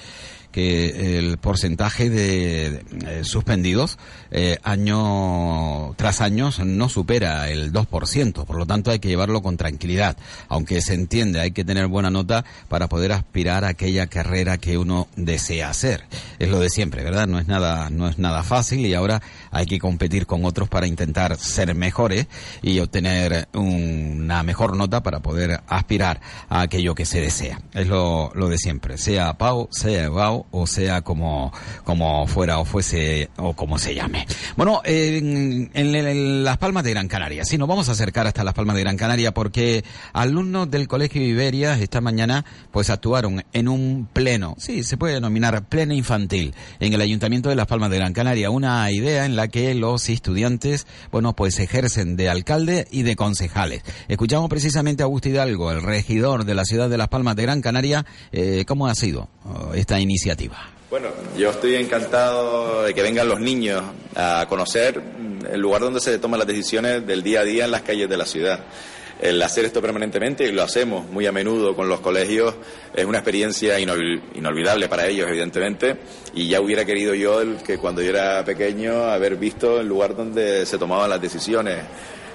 que 0.56 1.18
el 1.18 1.36
porcentaje 1.36 2.08
de 2.08 2.82
eh, 3.04 3.24
suspendidos 3.24 3.98
eh, 4.30 4.56
año 4.62 5.92
tras 5.96 6.22
año 6.22 6.48
no 6.64 6.88
supera 6.88 7.50
el 7.50 7.74
2%, 7.74 8.46
por 8.46 8.56
lo 8.56 8.64
tanto 8.64 8.90
hay 8.90 8.98
que 8.98 9.08
llevarlo 9.08 9.42
con 9.42 9.58
tranquilidad, 9.58 10.16
aunque 10.48 10.80
se 10.80 10.94
entiende, 10.94 11.40
hay 11.40 11.50
que 11.50 11.62
tener 11.62 11.88
buena 11.88 12.08
nota 12.08 12.46
para 12.70 12.88
poder 12.88 13.12
aspirar 13.12 13.66
a 13.66 13.68
aquella 13.68 14.06
carrera 14.06 14.56
que 14.56 14.78
uno 14.78 15.08
desea 15.14 15.68
hacer. 15.68 16.04
Es 16.38 16.48
lo 16.48 16.58
de 16.58 16.70
siempre, 16.70 17.04
¿verdad? 17.04 17.26
No 17.26 17.38
es 17.38 17.48
nada 17.48 17.90
no 17.90 18.08
es 18.08 18.18
nada 18.18 18.42
fácil 18.42 18.86
y 18.86 18.94
ahora 18.94 19.20
hay 19.56 19.66
que 19.66 19.78
competir 19.78 20.26
con 20.26 20.44
otros 20.44 20.68
para 20.68 20.86
intentar 20.86 21.36
ser 21.36 21.74
mejores 21.74 22.26
y 22.62 22.78
obtener 22.80 23.48
una 23.54 24.42
mejor 24.42 24.76
nota 24.76 25.02
para 25.02 25.20
poder 25.20 25.60
aspirar 25.66 26.20
a 26.48 26.62
aquello 26.62 26.94
que 26.94 27.06
se 27.06 27.20
desea. 27.20 27.60
Es 27.74 27.86
lo, 27.86 28.30
lo 28.34 28.48
de 28.48 28.58
siempre, 28.58 28.98
sea 28.98 29.34
PAU, 29.38 29.68
sea 29.70 30.04
EBAU 30.04 30.46
o 30.50 30.66
sea 30.66 31.02
como, 31.02 31.52
como 31.84 32.26
fuera 32.26 32.58
o 32.58 32.64
fuese 32.64 33.30
o 33.36 33.54
como 33.54 33.78
se 33.78 33.94
llame. 33.94 34.26
Bueno, 34.56 34.80
en, 34.84 35.70
en- 35.74 35.94
en 35.96 36.44
Las 36.44 36.58
Palmas 36.58 36.84
de 36.84 36.90
Gran 36.90 37.08
Canaria, 37.08 37.44
sí, 37.44 37.56
nos 37.58 37.68
vamos 37.68 37.88
a 37.88 37.92
acercar 37.92 38.26
hasta 38.26 38.44
Las 38.44 38.54
Palmas 38.54 38.76
de 38.76 38.82
Gran 38.82 38.96
Canaria 38.96 39.32
porque 39.32 39.84
alumnos 40.12 40.70
del 40.70 40.88
Colegio 40.88 41.22
Iberia 41.22 41.78
esta 41.78 42.00
mañana 42.00 42.44
pues 42.70 42.90
actuaron 42.90 43.44
en 43.52 43.68
un 43.68 44.08
pleno, 44.12 44.54
sí, 44.58 44.82
se 44.82 44.96
puede 44.96 45.14
denominar 45.14 45.64
pleno 45.68 45.94
infantil, 45.94 46.54
en 46.80 46.92
el 46.92 47.00
Ayuntamiento 47.00 47.48
de 47.48 47.54
Las 47.56 47.66
Palmas 47.66 47.90
de 47.90 47.96
Gran 47.98 48.12
Canaria, 48.12 48.50
una 48.50 48.90
idea 48.90 49.24
en 49.24 49.36
la 49.36 49.45
que 49.48 49.74
los 49.74 50.08
estudiantes, 50.08 50.86
bueno, 51.10 51.34
pues 51.34 51.58
ejercen 51.58 52.16
de 52.16 52.28
alcalde 52.28 52.86
y 52.90 53.02
de 53.02 53.16
concejales. 53.16 53.82
Escuchamos 54.08 54.48
precisamente 54.48 55.02
a 55.02 55.06
Augusto 55.06 55.28
Hidalgo, 55.28 55.70
el 55.70 55.82
regidor 55.82 56.44
de 56.44 56.54
la 56.54 56.64
ciudad 56.64 56.88
de 56.88 56.98
Las 56.98 57.08
Palmas 57.08 57.36
de 57.36 57.42
Gran 57.42 57.62
Canaria, 57.62 58.04
eh, 58.32 58.64
cómo 58.66 58.86
ha 58.86 58.94
sido 58.94 59.28
oh, 59.44 59.74
esta 59.74 60.00
iniciativa. 60.00 60.58
Bueno, 60.90 61.08
yo 61.36 61.50
estoy 61.50 61.74
encantado 61.74 62.84
de 62.84 62.94
que 62.94 63.02
vengan 63.02 63.28
los 63.28 63.40
niños 63.40 63.82
a 64.14 64.46
conocer 64.48 65.02
el 65.50 65.60
lugar 65.60 65.82
donde 65.82 66.00
se 66.00 66.18
toman 66.18 66.38
las 66.38 66.46
decisiones 66.46 67.06
del 67.06 67.22
día 67.22 67.40
a 67.40 67.44
día 67.44 67.64
en 67.64 67.70
las 67.72 67.82
calles 67.82 68.08
de 68.08 68.16
la 68.16 68.24
ciudad. 68.24 68.60
El 69.20 69.40
hacer 69.42 69.64
esto 69.64 69.80
permanentemente, 69.80 70.44
y 70.44 70.52
lo 70.52 70.62
hacemos 70.62 71.08
muy 71.08 71.24
a 71.26 71.32
menudo 71.32 71.74
con 71.74 71.88
los 71.88 72.00
colegios, 72.00 72.54
es 72.94 73.04
una 73.06 73.18
experiencia 73.18 73.80
inol- 73.80 74.20
inolvidable 74.34 74.88
para 74.88 75.06
ellos, 75.06 75.26
evidentemente, 75.28 75.96
y 76.34 76.48
ya 76.48 76.60
hubiera 76.60 76.84
querido 76.84 77.14
yo 77.14 77.40
el 77.40 77.56
que 77.62 77.78
cuando 77.78 78.02
yo 78.02 78.10
era 78.10 78.44
pequeño 78.44 79.04
haber 79.04 79.36
visto 79.36 79.80
el 79.80 79.88
lugar 79.88 80.14
donde 80.14 80.66
se 80.66 80.76
tomaban 80.76 81.08
las 81.08 81.20
decisiones. 81.20 81.78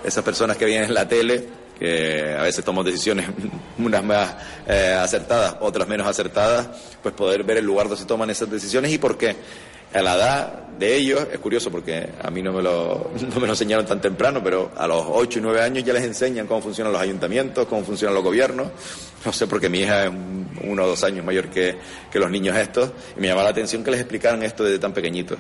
Esas 0.04 0.24
personas 0.24 0.58
que 0.58 0.66
vienen 0.66 0.86
en 0.90 0.96
la 0.96 1.08
tele, 1.08 1.46
que 1.78 2.36
a 2.38 2.42
veces 2.42 2.66
tomamos 2.66 2.86
decisiones 2.86 3.28
unas 3.78 4.04
más 4.04 4.36
eh, 4.68 4.98
acertadas, 5.00 5.58
otras 5.62 5.88
menos 5.88 6.08
acertadas, 6.08 6.68
pues 7.04 7.14
poder 7.14 7.44
ver 7.44 7.58
el 7.58 7.66
lugar 7.66 7.88
donde 7.90 8.02
se 8.02 8.08
toman 8.08 8.32
esas 8.32 8.50
decisiones 8.50 8.92
y 8.92 8.98
por 8.98 9.20
qué. 9.20 9.36
A 9.94 10.02
la 10.02 10.16
edad 10.16 10.54
de 10.80 10.96
ellos, 10.96 11.28
es 11.32 11.38
curioso 11.40 11.70
porque 11.70 12.10
a 12.22 12.32
mí 12.32 12.42
no 12.42 12.54
me 12.54 12.62
lo, 12.62 13.12
no 13.34 13.40
me 13.40 13.46
lo 13.48 13.54
enseñaron 13.54 13.86
tan 13.86 14.00
temprano, 14.02 14.42
pero 14.44 14.72
a 14.78 14.88
los 14.88 15.06
8 15.08 15.40
y 15.40 15.42
9 15.42 15.62
años 15.62 15.84
ya 15.84 15.94
les 15.94 16.04
enseñan 16.04 16.48
cómo 16.48 16.62
funcionan 16.62 16.94
los 16.94 17.02
ayuntamientos, 17.02 17.68
cómo 17.68 17.84
funcionan 17.84 18.16
los 18.16 18.24
gobiernos. 18.24 18.68
No 19.26 19.32
sé, 19.34 19.46
porque 19.48 19.70
mi 19.70 19.80
hija 19.82 20.06
es 20.06 20.10
un- 20.10 20.50
uno 20.64 20.84
o 20.84 20.88
dos 20.88 21.04
años 21.04 21.24
mayor 21.26 21.48
que, 21.50 21.76
que 22.12 22.20
los 22.20 22.32
niños 22.32 22.56
estos, 22.58 22.90
y 23.18 23.20
me 23.20 23.28
llamaba 23.28 23.46
la 23.46 23.52
atención 23.52 23.84
que 23.84 23.92
les 23.92 24.00
explicaran 24.00 24.42
esto 24.44 24.64
desde 24.64 24.80
tan 24.80 24.94
pequeñitos. 24.94 25.38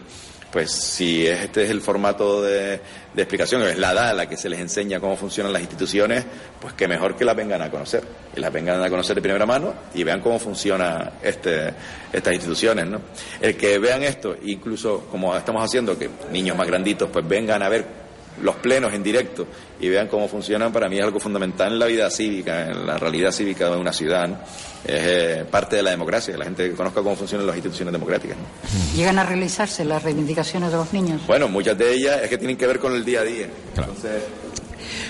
Pues 0.51 0.71
si 0.71 1.25
este 1.25 1.63
es 1.63 1.69
el 1.69 1.81
formato 1.81 2.41
de, 2.41 2.79
de 3.13 3.21
explicación, 3.21 3.61
es 3.63 3.77
la 3.77 3.93
edad 3.93 4.09
a 4.09 4.13
la 4.13 4.27
que 4.27 4.35
se 4.35 4.49
les 4.49 4.59
enseña 4.59 4.99
cómo 4.99 5.15
funcionan 5.15 5.53
las 5.53 5.61
instituciones, 5.61 6.25
pues 6.59 6.73
que 6.73 6.87
mejor 6.87 7.15
que 7.15 7.23
las 7.23 7.35
vengan 7.35 7.61
a 7.61 7.71
conocer. 7.71 8.03
Y 8.35 8.39
las 8.39 8.51
vengan 8.51 8.83
a 8.83 8.89
conocer 8.89 9.15
de 9.15 9.21
primera 9.21 9.45
mano 9.45 9.73
y 9.93 10.03
vean 10.03 10.19
cómo 10.21 10.39
funcionan 10.39 11.11
este, 11.21 11.73
estas 12.11 12.33
instituciones. 12.33 12.87
¿no? 12.87 13.01
El 13.39 13.55
que 13.55 13.79
vean 13.79 14.03
esto, 14.03 14.35
incluso 14.43 15.07
como 15.09 15.35
estamos 15.35 15.63
haciendo, 15.63 15.97
que 15.97 16.09
niños 16.31 16.57
más 16.57 16.67
granditos 16.67 17.09
pues 17.11 17.27
vengan 17.27 17.63
a 17.63 17.69
ver 17.69 18.00
los 18.41 18.55
plenos 18.57 18.93
en 18.93 19.03
directo 19.03 19.47
y 19.79 19.89
vean 19.89 20.07
cómo 20.07 20.27
funcionan, 20.27 20.71
para 20.71 20.87
mí 20.89 20.97
es 20.97 21.03
algo 21.03 21.19
fundamental 21.19 21.73
en 21.73 21.79
la 21.79 21.85
vida 21.85 22.09
cívica, 22.09 22.67
en 22.67 22.85
la 22.85 22.97
realidad 22.97 23.31
cívica 23.31 23.69
de 23.69 23.77
una 23.77 23.91
ciudad. 23.91 24.27
¿no? 24.27 24.35
Es 24.85 25.01
eh, 25.05 25.45
parte 25.49 25.75
de 25.75 25.83
la 25.83 25.91
democracia, 25.91 26.33
que 26.33 26.37
la 26.37 26.45
gente 26.45 26.71
conozca 26.73 27.01
cómo 27.01 27.15
funcionan 27.15 27.47
las 27.47 27.55
instituciones 27.55 27.91
democráticas. 27.91 28.37
¿no? 28.37 28.95
¿Llegan 28.95 29.19
a 29.19 29.23
realizarse 29.23 29.85
las 29.85 30.03
reivindicaciones 30.03 30.71
de 30.71 30.77
los 30.77 30.93
niños? 30.93 31.21
Bueno, 31.27 31.47
muchas 31.47 31.77
de 31.77 31.93
ellas 31.93 32.21
es 32.23 32.29
que 32.29 32.37
tienen 32.37 32.57
que 32.57 32.67
ver 32.67 32.79
con 32.79 32.93
el 32.93 33.03
día 33.03 33.21
a 33.21 33.23
día. 33.23 33.47
Entonces, 33.75 34.23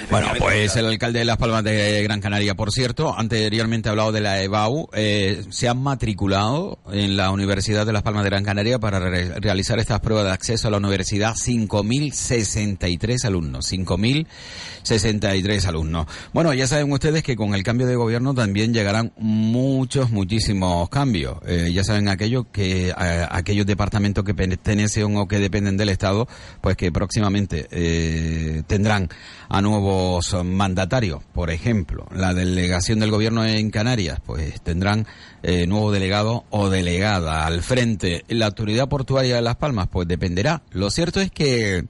Bueno, 0.09 0.27
pues 0.37 0.75
el 0.75 0.85
alcalde 0.87 1.19
de 1.19 1.25
Las 1.25 1.37
Palmas 1.37 1.63
de 1.63 2.03
Gran 2.03 2.19
Canaria, 2.21 2.53
por 2.55 2.71
cierto, 2.71 3.17
anteriormente 3.17 3.87
ha 3.89 3.91
hablado 3.91 4.11
de 4.11 4.21
la 4.21 4.41
EBAU, 4.43 4.89
eh, 4.93 5.43
se 5.49 5.69
han 5.69 5.81
matriculado 5.81 6.79
en 6.91 7.15
la 7.17 7.31
Universidad 7.31 7.85
de 7.85 7.93
Las 7.93 8.03
Palmas 8.03 8.23
de 8.23 8.29
Gran 8.29 8.43
Canaria 8.43 8.77
para 8.79 8.99
re- 8.99 9.39
realizar 9.39 9.79
estas 9.79 9.99
pruebas 10.01 10.25
de 10.25 10.31
acceso 10.31 10.67
a 10.67 10.71
la 10.71 10.77
universidad 10.77 11.33
5.063 11.35 13.25
alumnos, 13.25 13.71
5.063 13.71 15.65
alumnos. 15.65 16.07
Bueno, 16.33 16.53
ya 16.53 16.67
saben 16.67 16.91
ustedes 16.91 17.23
que 17.23 17.35
con 17.35 17.53
el 17.55 17.63
cambio 17.63 17.87
de 17.87 17.95
gobierno 17.95 18.33
también 18.33 18.73
llegarán 18.73 19.13
muchos, 19.17 20.09
muchísimos 20.11 20.89
cambios. 20.89 21.37
Eh, 21.47 21.71
ya 21.73 21.83
saben 21.83 22.07
aquello 22.09 22.51
que 22.51 22.89
eh, 22.89 22.93
aquellos 23.29 23.65
departamentos 23.65 24.23
que 24.23 24.33
pertenecen 24.33 25.15
o 25.17 25.27
que 25.27 25.39
dependen 25.39 25.77
del 25.77 25.89
Estado, 25.89 26.27
pues 26.61 26.75
que 26.75 26.91
próximamente 26.91 27.67
eh, 27.71 28.63
tendrán 28.67 29.09
a 29.49 29.61
nuevos 29.71 30.35
mandatarios. 30.43 31.23
Por 31.33 31.49
ejemplo, 31.49 32.05
la 32.13 32.33
delegación 32.33 32.99
del 32.99 33.09
gobierno 33.09 33.45
en 33.45 33.71
Canarias, 33.71 34.19
pues 34.25 34.61
tendrán 34.61 35.07
eh, 35.43 35.65
nuevo 35.65 35.91
delegado 35.91 36.43
o 36.49 36.69
delegada 36.69 37.45
al 37.45 37.61
frente. 37.61 38.25
La 38.27 38.47
autoridad 38.47 38.89
portuaria 38.89 39.35
de 39.35 39.41
Las 39.41 39.55
Palmas, 39.55 39.87
pues 39.89 40.07
dependerá. 40.07 40.63
Lo 40.71 40.91
cierto 40.91 41.21
es 41.21 41.31
que 41.31 41.85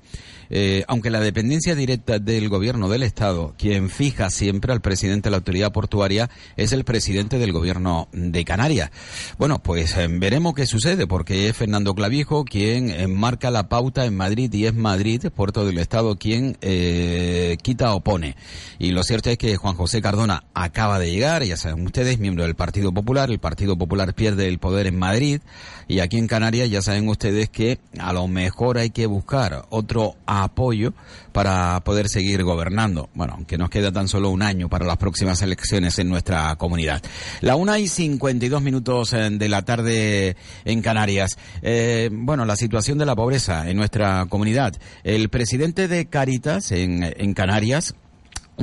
eh, 0.54 0.84
aunque 0.88 1.10
la 1.10 1.22
dependencia 1.22 1.76
directa 1.76 2.20
del 2.20 2.50
gobierno 2.50 2.90
del 2.90 3.04
Estado, 3.04 3.56
quien 3.58 3.90
fija 3.90 4.30
siempre 4.30 4.74
al 4.74 4.82
presidente 4.82 5.28
de 5.28 5.32
la 5.32 5.38
autoridad 5.38 5.72
portuaria, 5.72 6.30
es 6.58 6.74
el 6.74 6.84
presidente 6.84 7.40
del 7.40 7.54
gobierno 7.54 8.10
de 8.12 8.44
Canarias. 8.44 8.92
Bueno, 9.38 9.64
pues 9.64 9.96
eh, 9.96 10.08
veremos 10.10 10.54
qué 10.54 10.66
sucede, 10.66 11.08
porque 11.08 11.48
es 11.48 11.56
Fernando 11.56 11.96
Clavijo 11.96 12.44
quien 12.44 12.90
eh, 12.90 13.08
marca 13.08 13.50
la 13.50 13.70
pauta 13.70 14.06
en 14.06 14.18
Madrid 14.18 14.52
y 14.54 14.66
es 14.66 14.74
Madrid, 14.74 15.28
puerto 15.34 15.66
del 15.66 15.78
Estado, 15.78 16.18
quien 16.18 16.58
eh, 16.62 17.56
quita 17.62 17.94
o 17.96 18.02
pone. 18.02 18.36
Y 18.78 18.92
lo 18.92 19.04
cierto 19.04 19.30
es 19.30 19.38
que 19.38 19.56
Juan 19.56 19.76
José 19.76 20.02
Cardona 20.02 20.44
acaba 20.54 21.00
de 21.00 21.12
llegar, 21.12 21.44
ya 21.44 21.56
saben 21.56 21.86
ustedes, 21.86 22.20
miembro 22.20 22.44
del 22.44 22.56
Partido 22.56 22.92
Popular, 22.92 23.32
el 23.32 23.40
Partido 23.40 23.78
Popular 23.78 24.14
pierde 24.14 24.48
el 24.48 24.60
poder 24.60 24.88
en 24.88 25.00
Madrid 25.00 25.40
y 25.88 26.00
aquí 26.00 26.18
en 26.18 26.28
Canarias 26.28 26.70
ya 26.70 26.82
saben 26.82 27.08
ustedes 27.10 27.50
que 27.50 27.80
a 28.00 28.14
lo 28.14 28.28
mejor 28.28 28.78
hay 28.78 28.92
que 28.92 29.08
buscar 29.08 29.66
otro 29.70 30.16
apoyo 30.43 30.93
para 31.32 31.80
poder 31.84 32.10
seguir 32.10 32.43
gobernando. 32.43 33.10
Bueno, 33.13 33.34
aunque 33.36 33.58
nos 33.58 33.69
queda 33.69 33.91
tan 33.91 34.08
solo 34.08 34.30
un 34.30 34.41
año 34.41 34.69
para 34.69 34.86
las 34.86 34.97
próximas 34.97 35.41
elecciones 35.41 35.97
en 35.99 36.10
nuestra 36.10 36.56
comunidad. 36.56 37.01
La 37.41 37.56
una 37.56 37.80
y 37.80 37.88
52 37.88 38.62
minutos 38.62 39.13
eh, 39.13 39.30
de 39.32 39.49
la 39.49 39.63
tarde 39.63 40.36
en 40.65 40.82
Canarias. 40.82 41.38
Eh, 41.62 42.10
bueno, 42.12 42.45
la 42.45 42.56
situación 42.56 42.97
de 42.97 43.06
la 43.06 43.15
pobreza 43.15 43.69
en 43.69 43.77
nuestra 43.77 44.25
comunidad. 44.30 44.75
El 45.04 45.30
presidente 45.30 45.88
de 45.88 46.08
Caritas 46.08 46.71
en, 46.71 47.04
en 47.04 47.34
Canarias, 47.34 47.95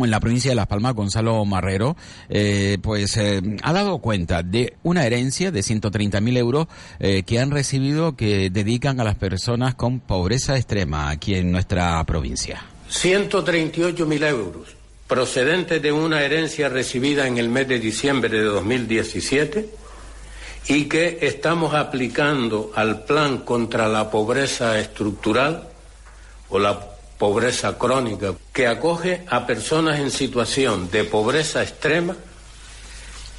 en 0.04 0.10
la 0.10 0.20
provincia 0.20 0.50
de 0.50 0.54
Las 0.54 0.66
Palmas, 0.66 0.94
Gonzalo 0.94 1.44
Marrero, 1.44 1.96
eh, 2.28 2.78
pues 2.82 3.16
eh, 3.16 3.40
ha 3.62 3.72
dado 3.72 3.98
cuenta 3.98 4.42
de 4.42 4.74
una 4.82 5.06
herencia 5.06 5.50
de 5.50 5.60
130.000 5.60 6.36
euros 6.36 6.66
eh, 6.98 7.22
que 7.24 7.38
han 7.40 7.50
recibido 7.50 8.16
que 8.16 8.50
dedican 8.50 9.00
a 9.00 9.04
las 9.04 9.16
personas 9.16 9.74
con 9.74 10.00
pobreza 10.00 10.56
extrema 10.56 11.10
aquí 11.10 11.34
en 11.34 11.52
nuestra 11.52 12.02
provincia. 12.04 12.62
138.000 12.90 14.26
euros 14.26 14.76
procedentes 15.06 15.80
de 15.80 15.90
una 15.90 16.22
herencia 16.22 16.68
recibida 16.68 17.26
en 17.26 17.38
el 17.38 17.48
mes 17.48 17.66
de 17.66 17.78
diciembre 17.78 18.28
de 18.28 18.44
2017 18.44 19.68
y 20.68 20.84
que 20.84 21.18
estamos 21.22 21.74
aplicando 21.74 22.72
al 22.74 23.04
plan 23.04 23.38
contra 23.38 23.88
la 23.88 24.10
pobreza 24.10 24.78
estructural 24.78 25.66
o 26.50 26.58
la 26.58 26.97
pobreza 27.18 27.76
crónica 27.76 28.34
que 28.52 28.66
acoge 28.66 29.24
a 29.28 29.46
personas 29.46 29.98
en 29.98 30.10
situación 30.10 30.90
de 30.90 31.04
pobreza 31.04 31.62
extrema 31.62 32.16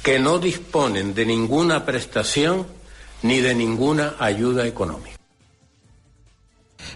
que 0.02 0.18
no 0.18 0.38
disponen 0.38 1.14
de 1.14 1.26
ninguna 1.26 1.84
prestación 1.84 2.66
ni 3.22 3.40
de 3.40 3.54
ninguna 3.54 4.14
ayuda 4.18 4.66
económica. 4.66 5.16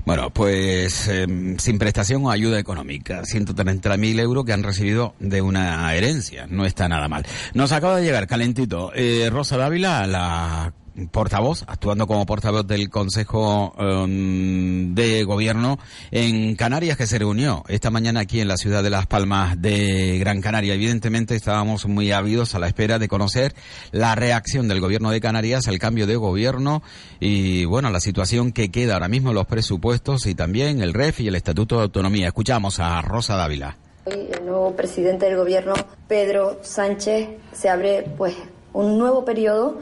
Bueno, 0.05 0.31
pues 0.31 1.09
em, 1.09 1.59
sin 1.59 1.79
prestación 1.79 2.27
o 2.27 2.31
ayuda 2.31 2.59
económica, 2.59 3.23
130.000 3.23 4.21
euros 4.21 4.45
que 4.45 4.53
han 4.53 4.63
recibido 4.63 5.15
de 5.19 5.41
una 5.41 5.95
herencia, 5.95 6.47
no 6.49 6.67
está 6.67 6.89
nada 6.89 7.09
mal. 7.09 7.25
Nos 7.55 7.73
acaba 7.73 7.97
de 7.97 8.05
llegar 8.05 8.27
calentito 8.27 8.93
eh, 8.95 9.29
Rosa 9.31 9.57
Dávila, 9.57 10.07
la 10.07 10.73
portavoz, 11.11 11.65
actuando 11.67 12.07
como 12.07 12.27
portavoz 12.27 12.67
del 12.67 12.89
Consejo 12.89 13.75
em, 13.79 14.95
de 14.95 15.25
Gobierno 15.25 15.79
en 16.11 16.55
Canarias, 16.57 16.97
que 16.97 17.07
se 17.07 17.19
reunió 17.19 17.65
esta 17.69 17.91
mañana 17.91 18.21
aquí 18.21 18.41
en 18.41 18.49
la 18.49 18.57
ciudad 18.57 18.83
de 18.83 18.91
Las 18.91 19.07
Palmas 19.07 19.61
de 19.61 20.19
Gran 20.19 20.41
Canaria. 20.41 20.75
Evidentemente 20.75 21.35
estábamos 21.35 21.87
muy 21.87 22.13
ávidos 22.13 22.55
a 22.55 22.59
la 22.59 22.69
espera 22.69 22.99
de 22.99 23.09
conocer 23.09 23.55
la 23.91 24.15
reacción 24.15 24.69
del 24.69 24.81
Gobierno 24.81 25.11
de 25.11 25.21
Canarias 25.21 25.69
al 25.69 25.79
cambio 25.79 26.07
de 26.07 26.17
gobierno 26.17 26.83
y, 27.21 27.65
bueno, 27.65 27.91
la 27.91 28.01
situación 28.01 28.53
que 28.53 28.71
queda 28.71 28.95
ahora 28.95 29.09
mismo 29.09 29.33
los 29.33 29.47
presupuestos 29.47 30.27
y 30.27 30.35
también 30.35 30.81
el 30.81 30.95
REF 30.95 31.21
y 31.21 31.29
el 31.29 31.35
Estatuto 31.35 31.77
de 31.77 31.83
Autonomía. 31.85 32.29
Escuchamos 32.29 32.79
a 32.81 33.01
Rosa 33.03 33.37
Dávila. 33.37 33.77
El 34.07 34.45
nuevo 34.45 34.77
presidente 34.77 35.27
del 35.27 35.37
gobierno, 35.37 35.73
Pedro 36.07 36.59
Sánchez, 36.63 37.29
se 37.53 37.69
abre 37.69 38.05
pues 38.17 38.35
un 38.75 38.99
nuevo 38.99 39.25
periodo 39.25 39.81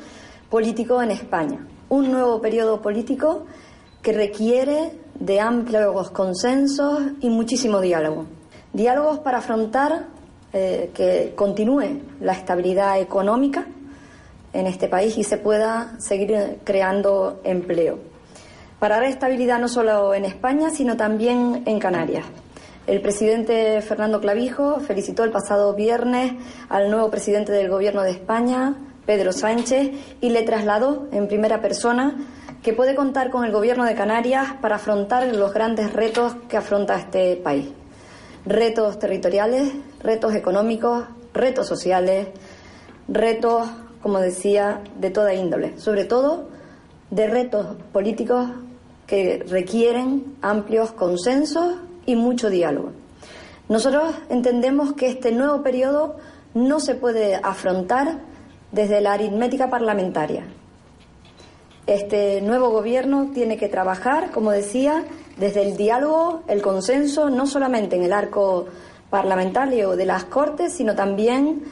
político 0.52 1.00
en 1.00 1.10
España. 1.10 1.66
Un 1.88 2.12
nuevo 2.12 2.38
periodo 2.42 2.82
político 2.82 3.46
que 4.02 4.12
requiere 4.12 4.92
de 5.18 5.40
amplios 5.40 6.10
consensos 6.10 7.00
y 7.22 7.30
muchísimo 7.30 7.80
diálogo. 7.80 8.26
Diálogos 8.74 9.20
para 9.20 9.38
afrontar 9.38 10.08
eh, 10.52 10.90
que 10.92 11.32
continúe 11.34 12.02
la 12.20 12.34
estabilidad 12.34 13.00
económica 13.00 13.64
en 14.52 14.66
este 14.66 14.88
país 14.88 15.16
y 15.16 15.24
se 15.24 15.38
pueda 15.38 15.98
seguir 15.98 16.58
creando 16.64 17.40
empleo. 17.44 18.00
Para 18.78 18.96
dar 18.96 19.04
estabilidad 19.04 19.58
no 19.58 19.68
solo 19.68 20.12
en 20.12 20.26
España, 20.26 20.68
sino 20.68 20.98
también 20.98 21.62
en 21.64 21.78
Canarias. 21.78 22.26
El 22.86 23.00
presidente 23.00 23.80
Fernando 23.80 24.20
Clavijo 24.20 24.80
felicitó 24.80 25.24
el 25.24 25.30
pasado 25.30 25.72
viernes 25.72 26.34
al 26.68 26.90
nuevo 26.90 27.10
presidente 27.10 27.52
del 27.52 27.70
Gobierno 27.70 28.02
de 28.02 28.10
España, 28.10 28.76
Pedro 29.06 29.32
Sánchez, 29.32 29.90
y 30.20 30.30
le 30.30 30.42
trasladó 30.42 31.08
en 31.12 31.28
primera 31.28 31.60
persona 31.60 32.16
que 32.62 32.72
puede 32.72 32.94
contar 32.94 33.30
con 33.30 33.44
el 33.44 33.52
Gobierno 33.52 33.84
de 33.84 33.94
Canarias 33.94 34.54
para 34.60 34.76
afrontar 34.76 35.26
los 35.34 35.52
grandes 35.52 35.92
retos 35.92 36.36
que 36.48 36.56
afronta 36.56 36.96
este 36.96 37.36
país. 37.36 37.68
Retos 38.46 38.98
territoriales, 38.98 39.72
retos 40.00 40.34
económicos, 40.34 41.04
retos 41.34 41.66
sociales, 41.66 42.28
retos, 43.08 43.68
como 44.00 44.18
decía, 44.18 44.80
de 44.98 45.10
toda 45.10 45.34
índole, 45.34 45.78
sobre 45.78 46.04
todo 46.04 46.48
de 47.10 47.26
retos 47.26 47.76
políticos 47.92 48.48
que 49.06 49.44
requieren 49.48 50.36
amplios 50.40 50.92
consensos 50.92 51.76
y 52.06 52.16
mucho 52.16 52.48
diálogo. 52.48 52.92
Nosotros 53.68 54.14
entendemos 54.28 54.94
que 54.94 55.08
este 55.08 55.32
nuevo 55.32 55.62
periodo 55.62 56.16
no 56.54 56.80
se 56.80 56.94
puede 56.94 57.36
afrontar 57.36 58.20
desde 58.72 59.00
la 59.00 59.12
aritmética 59.12 59.70
parlamentaria. 59.70 60.44
Este 61.86 62.40
nuevo 62.40 62.70
gobierno 62.70 63.30
tiene 63.34 63.56
que 63.56 63.68
trabajar, 63.68 64.30
como 64.30 64.50
decía, 64.50 65.04
desde 65.36 65.62
el 65.62 65.76
diálogo, 65.76 66.42
el 66.48 66.62
consenso, 66.62 67.28
no 67.28 67.46
solamente 67.46 67.96
en 67.96 68.02
el 68.02 68.12
arco 68.12 68.66
parlamentario 69.10 69.94
de 69.94 70.06
las 70.06 70.24
Cortes, 70.24 70.72
sino 70.72 70.94
también 70.94 71.64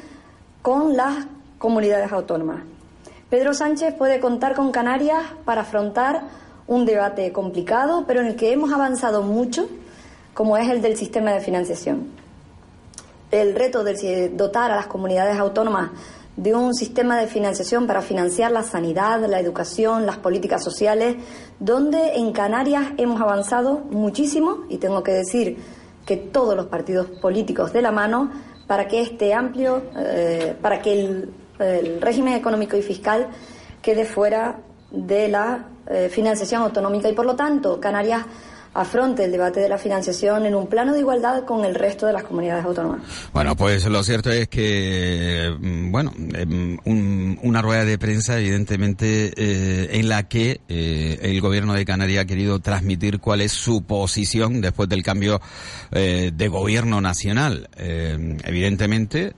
con 0.63 0.97
las 0.97 1.27
comunidades 1.59 2.13
autónomas. 2.13 2.63
Pedro 3.31 3.55
Sánchez 3.55 3.95
puede 3.95 4.21
contar 4.21 4.55
con 4.55 4.73
Canarias 4.73 5.23
para 5.45 5.63
afrontar 5.63 6.23
un 6.67 6.85
debate 6.85 7.33
complicado, 7.33 8.05
pero 8.07 8.21
en 8.21 8.27
el 8.27 8.37
que 8.37 8.53
hemos 8.53 8.73
avanzado 8.73 9.23
mucho 9.23 9.69
como 10.35 10.57
es 10.57 10.69
el 10.69 10.83
del 10.83 10.97
sistema 10.97 11.33
de 11.33 11.41
financiación. 11.41 12.09
El 13.31 13.55
reto 13.55 13.85
de 13.85 14.29
dotar 14.31 14.73
a 14.73 14.77
las 14.77 14.87
comunidades 14.87 15.39
autónomas 15.39 15.91
de 16.37 16.55
un 16.55 16.75
sistema 16.75 17.19
de 17.19 17.27
financiación 17.27 17.87
para 17.87 18.03
financiar 18.03 18.53
la 18.53 18.63
sanidad, 18.63 19.25
la 19.29 19.41
educación, 19.41 20.07
las 20.07 20.19
políticas 20.19 20.63
sociales, 20.63 21.17
donde 21.59 22.15
en 22.15 22.33
Canarias 22.33 22.93
hemos 22.97 23.21
avanzado 23.21 23.79
muchísimo 23.91 24.65
y 24.69 24.79
tengo 24.79 25.03
que 25.03 25.13
decir 25.13 25.59
que 26.07 26.17
todos 26.17 26.57
los 26.57 26.67
partidos 26.67 27.09
políticos 27.21 27.73
de 27.73 27.83
la 27.83 27.93
mano 27.93 28.31
para 28.67 28.87
que 28.87 29.01
este 29.01 29.35
amplio, 29.35 29.83
eh, 29.97 30.57
para 30.61 30.81
que 30.81 30.93
el, 30.93 31.33
régimen 32.01 32.33
económico 32.33 32.75
y 32.75 32.81
fiscal 32.81 33.29
quede 33.83 34.07
fuera 34.07 34.61
de 34.91 35.29
la 35.29 35.67
eh, 35.87 36.09
financiación 36.09 36.63
autonómica. 36.63 37.07
Y 37.11 37.13
por 37.13 37.27
lo 37.27 37.37
tanto 37.37 37.79
Canarias 37.79 38.25
afronte 38.75 39.25
el 39.25 39.33
debate 39.33 39.61
de 39.61 39.69
la 39.69 39.79
financiación 39.79 40.47
en 40.47 40.55
un 40.55 40.67
plano 40.67 40.93
de 40.93 41.01
igualdad 41.01 41.45
con 41.45 41.65
el 41.65 41.75
resto 41.75 42.07
de 42.07 42.13
las 42.13 42.25
comunidades 42.25 42.65
autónomas. 42.65 43.03
Bueno, 43.33 43.57
pues 43.57 43.85
lo 43.87 44.03
cierto 44.03 44.31
es 44.31 44.49
que, 44.49 45.55
mm, 45.59 45.91
bueno, 45.91 46.13
em, 46.35 46.79
un, 46.85 47.39
una 47.43 47.63
rueda 47.63 47.85
de 47.85 47.99
prensa 47.99 48.39
evidentemente 48.39 49.33
eh, 49.37 49.89
en 49.93 50.09
la 50.09 50.29
que 50.29 50.61
eh, 50.69 51.19
el 51.23 51.41
gobierno 51.41 51.75
de 51.75 51.85
Canarias 51.85 52.25
ha 52.25 52.27
querido 52.27 52.61
transmitir 52.61 53.19
cuál 53.19 53.41
es 53.41 53.53
su 53.53 53.83
posición 53.83 54.61
después 54.61 54.89
del 54.89 55.03
cambio 55.03 55.41
eh, 55.93 56.31
de 56.35 56.49
gobierno 56.49 57.01
nacional. 57.01 57.69
Eh, 57.77 58.37
evidentemente, 58.45 59.35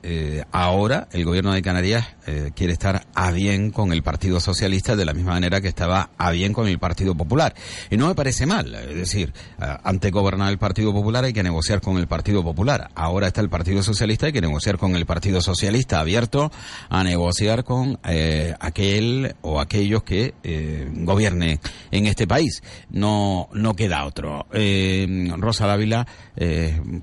ahora 0.52 1.08
el 1.12 1.24
gobierno 1.24 1.52
de 1.52 1.62
Canarias 1.62 2.06
quiere 2.54 2.72
estar 2.72 3.06
a 3.14 3.30
bien 3.32 3.70
con 3.70 3.92
el 3.92 4.02
Partido 4.02 4.40
Socialista 4.40 4.96
de 4.96 5.04
la 5.04 5.12
misma 5.12 5.32
manera 5.32 5.60
que 5.60 5.68
estaba 5.68 6.10
a 6.16 6.30
bien 6.30 6.52
con 6.52 6.68
el 6.68 6.78
Partido 6.78 7.14
Popular. 7.14 7.54
Y 7.90 7.96
no 7.96 8.08
me 8.08 8.14
parece 8.14 8.46
mal, 8.46 8.74
es 8.74 8.96
decir, 8.96 9.21
eh, 9.30 9.76
ante 9.84 10.10
gobernar 10.10 10.50
el 10.50 10.58
Partido 10.58 10.92
Popular 10.92 11.24
hay 11.24 11.32
que 11.32 11.42
negociar 11.42 11.80
con 11.80 11.98
el 11.98 12.06
Partido 12.06 12.42
Popular. 12.42 12.90
Ahora 12.94 13.28
está 13.28 13.40
el 13.40 13.48
Partido 13.48 13.82
Socialista, 13.82 14.26
hay 14.26 14.32
que 14.32 14.40
negociar 14.40 14.78
con 14.78 14.96
el 14.96 15.06
Partido 15.06 15.40
Socialista, 15.40 16.00
abierto 16.00 16.50
a 16.88 17.04
negociar 17.04 17.64
con 17.64 17.98
eh, 18.04 18.54
aquel 18.60 19.34
o 19.42 19.60
aquellos 19.60 20.02
que 20.02 20.34
eh, 20.42 20.88
gobierne 20.92 21.60
en 21.90 22.06
este 22.06 22.26
país. 22.26 22.62
No, 22.90 23.48
no 23.52 23.74
queda 23.74 24.04
otro. 24.04 24.46
Eh, 24.52 25.30
Rosa 25.36 25.66
Dávila, 25.66 26.06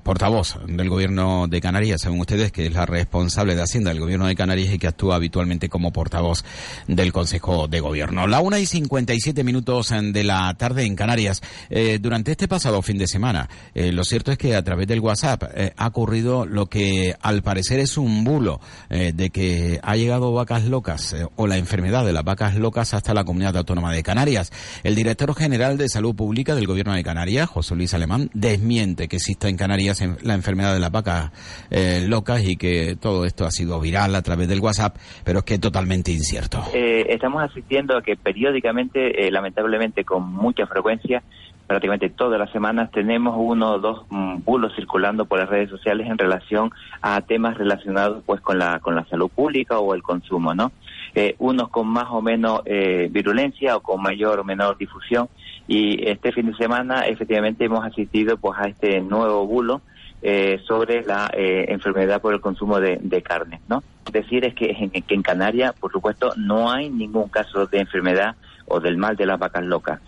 portavoz 0.02 0.58
del 0.66 0.88
Gobierno 0.88 1.46
de 1.48 1.60
Canarias, 1.60 2.02
saben 2.02 2.20
ustedes 2.20 2.52
que 2.52 2.66
es 2.66 2.72
la 2.72 2.86
responsable 2.86 3.54
de 3.54 3.62
Hacienda 3.62 3.90
del 3.90 4.00
Gobierno 4.00 4.26
de 4.26 4.34
Canarias 4.34 4.74
y 4.74 4.78
que 4.78 4.88
actúa 4.88 5.16
habitualmente 5.16 5.68
como 5.68 5.92
portavoz 5.92 6.44
del 6.86 7.12
Consejo 7.12 7.68
de 7.68 7.80
Gobierno. 7.80 8.26
La 8.26 8.40
una 8.40 8.58
y 8.58 8.66
57 8.66 9.44
minutos 9.44 9.90
de 9.90 10.24
la 10.24 10.52
tarde 10.54 10.84
en 10.84 10.96
Canarias. 10.96 11.42
Eh, 11.68 11.98
durante 12.10 12.32
este 12.32 12.48
pasado 12.48 12.82
fin 12.82 12.98
de 12.98 13.06
semana, 13.06 13.48
eh, 13.72 13.92
lo 13.92 14.02
cierto 14.02 14.32
es 14.32 14.36
que 14.36 14.56
a 14.56 14.64
través 14.64 14.88
del 14.88 14.98
WhatsApp 14.98 15.44
eh, 15.54 15.72
ha 15.76 15.86
ocurrido 15.86 16.44
lo 16.44 16.66
que 16.66 17.14
al 17.22 17.42
parecer 17.42 17.78
es 17.78 17.96
un 17.96 18.24
bulo 18.24 18.58
eh, 18.88 19.12
de 19.14 19.30
que 19.30 19.78
ha 19.80 19.94
llegado 19.94 20.32
vacas 20.32 20.64
locas 20.64 21.12
eh, 21.12 21.24
o 21.36 21.46
la 21.46 21.56
enfermedad 21.56 22.04
de 22.04 22.12
las 22.12 22.24
vacas 22.24 22.56
locas 22.56 22.94
hasta 22.94 23.14
la 23.14 23.22
comunidad 23.22 23.56
autónoma 23.56 23.92
de 23.92 24.02
Canarias. 24.02 24.50
El 24.82 24.96
director 24.96 25.32
general 25.36 25.78
de 25.78 25.88
Salud 25.88 26.16
Pública 26.16 26.56
del 26.56 26.66
Gobierno 26.66 26.94
de 26.94 27.04
Canarias, 27.04 27.48
José 27.48 27.76
Luis 27.76 27.94
Alemán, 27.94 28.28
desmiente 28.34 29.06
que 29.06 29.14
exista 29.14 29.48
en 29.48 29.56
Canarias 29.56 30.02
la 30.22 30.34
enfermedad 30.34 30.74
de 30.74 30.80
las 30.80 30.90
vacas 30.90 31.30
eh, 31.70 32.06
locas 32.08 32.44
y 32.44 32.56
que 32.56 32.96
todo 33.00 33.24
esto 33.24 33.46
ha 33.46 33.52
sido 33.52 33.78
viral 33.78 34.16
a 34.16 34.22
través 34.22 34.48
del 34.48 34.58
WhatsApp, 34.58 34.96
pero 35.22 35.38
es 35.38 35.44
que 35.44 35.54
es 35.54 35.60
totalmente 35.60 36.10
incierto. 36.10 36.64
Estamos 36.74 37.44
asistiendo 37.44 37.96
a 37.96 38.02
que 38.02 38.16
periódicamente, 38.16 39.30
lamentablemente 39.30 40.04
con 40.04 40.24
mucha 40.24 40.66
frecuencia, 40.66 41.22
prácticamente 41.70 42.10
todas 42.10 42.36
las 42.36 42.50
semanas 42.50 42.90
tenemos 42.90 43.36
uno 43.38 43.74
o 43.74 43.78
dos 43.78 44.04
mm, 44.10 44.38
bulos 44.44 44.74
circulando 44.74 45.24
por 45.24 45.38
las 45.38 45.48
redes 45.48 45.70
sociales 45.70 46.08
en 46.08 46.18
relación 46.18 46.72
a 47.00 47.20
temas 47.20 47.56
relacionados 47.56 48.24
pues 48.26 48.40
con 48.40 48.58
la 48.58 48.80
con 48.80 48.96
la 48.96 49.04
salud 49.04 49.30
pública 49.30 49.78
o 49.78 49.94
el 49.94 50.02
consumo, 50.02 50.52
¿no? 50.52 50.72
Eh, 51.14 51.36
unos 51.38 51.68
con 51.68 51.86
más 51.86 52.08
o 52.10 52.22
menos 52.22 52.62
eh, 52.64 53.06
virulencia 53.12 53.76
o 53.76 53.82
con 53.82 54.02
mayor 54.02 54.40
o 54.40 54.44
menor 54.44 54.78
difusión 54.78 55.28
y 55.68 56.08
este 56.08 56.32
fin 56.32 56.46
de 56.46 56.56
semana 56.56 57.02
efectivamente 57.02 57.66
hemos 57.66 57.84
asistido 57.84 58.36
pues 58.36 58.58
a 58.58 58.66
este 58.66 59.00
nuevo 59.00 59.46
bulo 59.46 59.80
eh, 60.22 60.58
sobre 60.66 61.04
la 61.04 61.30
eh, 61.32 61.66
enfermedad 61.68 62.20
por 62.20 62.34
el 62.34 62.40
consumo 62.40 62.80
de, 62.80 62.98
de 63.00 63.22
carne, 63.22 63.60
¿no? 63.68 63.84
Decir 64.10 64.44
es 64.44 64.54
que 64.54 64.72
en, 64.72 64.90
que 64.90 65.14
en 65.14 65.22
Canarias, 65.22 65.72
por 65.78 65.92
supuesto, 65.92 66.32
no 66.36 66.72
hay 66.72 66.90
ningún 66.90 67.28
caso 67.28 67.66
de 67.66 67.78
enfermedad 67.78 68.34
o 68.66 68.80
del 68.80 68.96
mal 68.96 69.14
de 69.16 69.26
las 69.26 69.38
vacas 69.38 69.64
locas, 69.64 70.00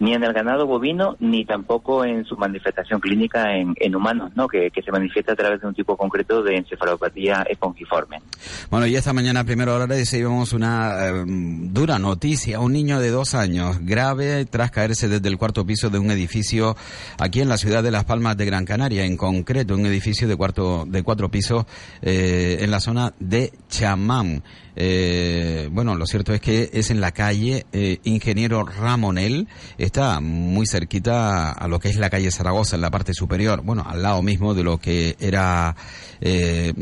ni 0.00 0.14
en 0.14 0.22
el 0.22 0.32
ganado 0.32 0.66
bovino, 0.66 1.16
ni 1.18 1.44
tampoco 1.44 2.04
en 2.04 2.24
su 2.24 2.36
manifestación 2.36 3.00
clínica 3.00 3.56
en, 3.56 3.74
en 3.76 3.94
humanos, 3.94 4.32
¿no? 4.34 4.48
Que, 4.48 4.70
se 4.78 4.92
manifiesta 4.92 5.32
a 5.32 5.36
través 5.36 5.60
de 5.60 5.66
un 5.66 5.74
tipo 5.74 5.96
concreto 5.96 6.42
de 6.42 6.56
encefalopatía 6.56 7.44
espongiforme. 7.50 8.22
Bueno, 8.70 8.86
y 8.86 8.94
esta 8.94 9.12
mañana 9.12 9.40
a 9.40 9.44
primera 9.44 9.74
hora 9.74 9.86
recibimos 9.86 10.52
una 10.52 11.08
eh, 11.08 11.24
dura 11.26 11.98
noticia. 11.98 12.60
Un 12.60 12.72
niño 12.72 13.00
de 13.00 13.10
dos 13.10 13.34
años 13.34 13.78
grave 13.80 14.44
tras 14.46 14.70
caerse 14.70 15.08
desde 15.08 15.28
el 15.28 15.36
cuarto 15.36 15.66
piso 15.66 15.90
de 15.90 15.98
un 15.98 16.10
edificio 16.10 16.76
aquí 17.18 17.40
en 17.40 17.48
la 17.48 17.58
ciudad 17.58 17.82
de 17.82 17.90
Las 17.90 18.04
Palmas 18.04 18.36
de 18.36 18.46
Gran 18.46 18.64
Canaria, 18.64 19.04
en 19.04 19.16
concreto 19.16 19.74
un 19.74 19.84
edificio 19.86 20.28
de 20.28 20.36
cuarto 20.36 20.84
de 20.86 21.02
cuatro 21.02 21.28
pisos 21.28 21.66
eh, 22.02 22.58
en 22.60 22.70
la 22.70 22.80
zona 22.80 23.12
de 23.18 23.52
Chamán. 23.68 24.44
Eh, 24.80 25.68
bueno, 25.72 25.96
lo 25.96 26.06
cierto 26.06 26.32
es 26.32 26.40
que 26.40 26.70
es 26.72 26.90
en 26.92 27.00
la 27.00 27.10
calle 27.10 27.66
Ingeniero 28.04 28.64
Ramonel. 28.64 29.48
Está 29.88 30.20
muy 30.20 30.66
cerquita 30.66 31.50
a 31.50 31.66
lo 31.66 31.80
que 31.80 31.88
es 31.88 31.96
la 31.96 32.10
calle 32.10 32.30
Zaragoza, 32.30 32.76
en 32.76 32.82
la 32.82 32.90
parte 32.90 33.14
superior, 33.14 33.62
bueno, 33.62 33.84
al 33.86 34.02
lado 34.02 34.22
mismo 34.22 34.52
de 34.52 34.62
lo 34.62 34.76
que 34.78 35.16
era 35.18 35.74
eh, 36.20 36.74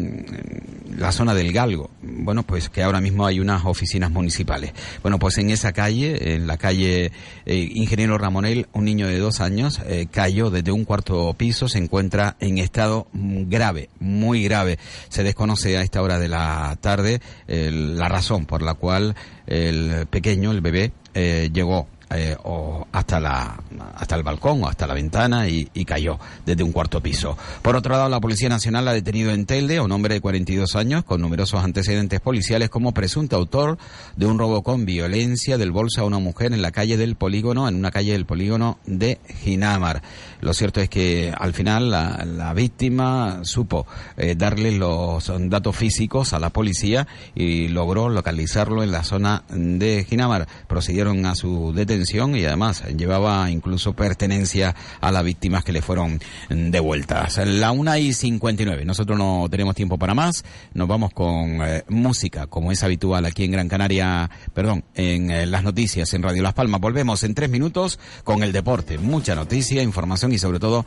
la 0.97 1.13
zona 1.13 1.33
del 1.33 1.53
Galgo. 1.53 1.91
Bueno, 2.03 2.43
pues 2.43 2.69
que 2.69 2.83
ahora 2.83 3.01
mismo 3.01 3.25
hay 3.25 3.39
unas 3.39 3.65
oficinas 3.65 4.11
municipales. 4.11 4.73
Bueno, 5.03 5.21
pues 5.21 5.39
en 5.39 5.51
esa 5.51 5.73
calle, 5.73 6.35
en 6.35 6.49
la 6.49 6.57
calle 6.57 7.13
eh, 7.47 7.71
Ingeniero 7.75 8.19
Ramonel, 8.19 8.67
un 8.73 8.85
niño 8.85 9.07
de 9.07 9.19
dos 9.19 9.41
años 9.41 9.81
eh, 9.87 10.09
cayó 10.11 10.51
desde 10.51 10.73
un 10.73 10.85
cuarto 10.85 11.33
piso, 11.35 11.69
se 11.69 11.79
encuentra 11.79 12.37
en 12.41 12.59
estado 12.59 13.07
grave, 13.13 13.89
muy 14.01 14.43
grave. 14.43 14.81
Se 15.11 15.23
desconoce 15.23 15.79
a 15.79 15.83
esta 15.83 16.03
hora 16.03 16.19
de 16.19 16.29
la 16.29 16.77
tarde 16.81 17.21
la 17.47 18.09
razón 18.09 18.47
por 18.47 18.63
la 18.63 18.75
cual 18.75 19.15
el 19.47 20.07
pequeño, 20.11 20.51
el 20.51 20.61
bebé, 20.61 20.93
llegó 21.15 21.87
eh, 22.11 22.37
o 22.45 22.87
hasta 22.93 23.19
la 23.19 23.57
hasta 23.97 24.15
el 24.15 24.23
balcón 24.23 24.63
o 24.63 24.69
hasta 24.69 24.87
la 24.87 24.95
ventana 24.95 25.49
y, 25.49 25.69
y 25.75 25.85
cayó 25.85 26.21
desde 26.45 26.63
un 26.63 26.71
cuarto 26.71 27.03
piso. 27.03 27.37
Por 27.63 27.75
otro 27.75 27.93
lado, 27.93 28.09
la 28.09 28.21
Policía 28.21 28.49
Nacional 28.49 28.87
ha 28.87 28.93
detenido 28.93 29.33
en 29.33 29.45
Telde 29.45 29.79
a 29.79 29.83
un 29.83 29.91
hombre 29.91 30.15
de 30.15 30.21
42 30.21 30.77
años 30.77 31.03
con 31.05 31.21
numerosos 31.21 31.65
antecedentes 31.65 32.21
policiales 32.21 32.71
como 32.71 32.93
presunto 32.93 33.37
autor 33.37 33.79
de 34.17 34.27
un 34.27 34.39
robo 34.39 34.63
con 34.63 34.85
violencia 34.85 35.59
del 35.59 35.73
bolso 35.73 36.03
a 36.03 36.05
una 36.05 36.21
mujer 36.21 36.53
en 36.53 36.63
la 36.63 36.71
calle 36.71 36.97
del 36.97 37.17
polígono, 37.17 37.69
en 37.69 37.75
una 37.75 37.91
calle 37.91 38.13
del 38.13 38.25
polígono 38.25 38.79
de 38.87 39.19
Ginamar. 39.43 40.03
Lo 40.41 40.55
cierto 40.55 40.81
es 40.81 40.89
que 40.89 41.35
al 41.37 41.55
final 41.55 41.91
la, 41.91 42.25
la 42.25 42.55
víctima 42.55 43.41
supo 43.43 43.87
eh, 44.17 44.37
darle 44.37 44.73
los 44.73 45.33
datos 45.49 45.75
físicos 45.75 46.33
a 46.33 46.39
la 46.39 46.51
policía 46.51 47.09
y 47.35 47.69
logró 47.69 48.09
localizarlo 48.09 48.83
en 48.85 48.93
la 48.93 49.03
zona 49.03 49.43
de 49.49 50.07
Ginamar. 50.09 50.47
Procedieron 50.69 51.27
a 51.27 51.35
su 51.35 51.73
detención 51.75 51.96
y 52.37 52.45
además 52.45 52.83
llevaba 52.97 53.51
incluso 53.51 53.95
pertenencia 53.95 54.75
a 55.01 55.13
las 55.13 55.25
víctimas 55.25 55.65
que 55.65 55.73
le 55.73 55.83
fueron 55.83 56.21
devueltas. 56.49 57.39
La 57.47 57.73
una 57.73 57.99
y 57.99 58.13
59. 58.13 58.85
Nosotros 58.85 59.19
no 59.19 59.47
tenemos 59.51 59.75
tiempo 59.75 59.99
para 59.99 60.15
más. 60.15 60.45
Nos 60.75 60.89
vamos 60.89 61.13
con 61.13 61.61
eh, 61.63 61.85
música, 61.89 62.47
como 62.47 62.73
es 62.73 62.83
habitual 62.83 63.25
aquí 63.25 63.45
en 63.45 63.53
Gran 63.53 63.69
Canaria, 63.69 64.31
perdón, 64.53 64.85
en 64.95 65.31
eh, 65.31 65.47
las 65.47 65.63
noticias 65.63 66.13
en 66.15 66.23
Radio 66.23 66.43
Las 66.43 66.55
Palmas. 66.55 66.81
Volvemos 66.81 67.23
en 67.25 67.35
tres 67.35 67.51
minutos 67.51 67.99
con 68.25 68.43
el 68.43 68.53
deporte. 68.53 68.99
Mucha 68.99 69.35
noticia, 69.35 69.83
información 69.83 70.33
y 70.33 70.39
sobre 70.39 70.59
todo 70.59 70.85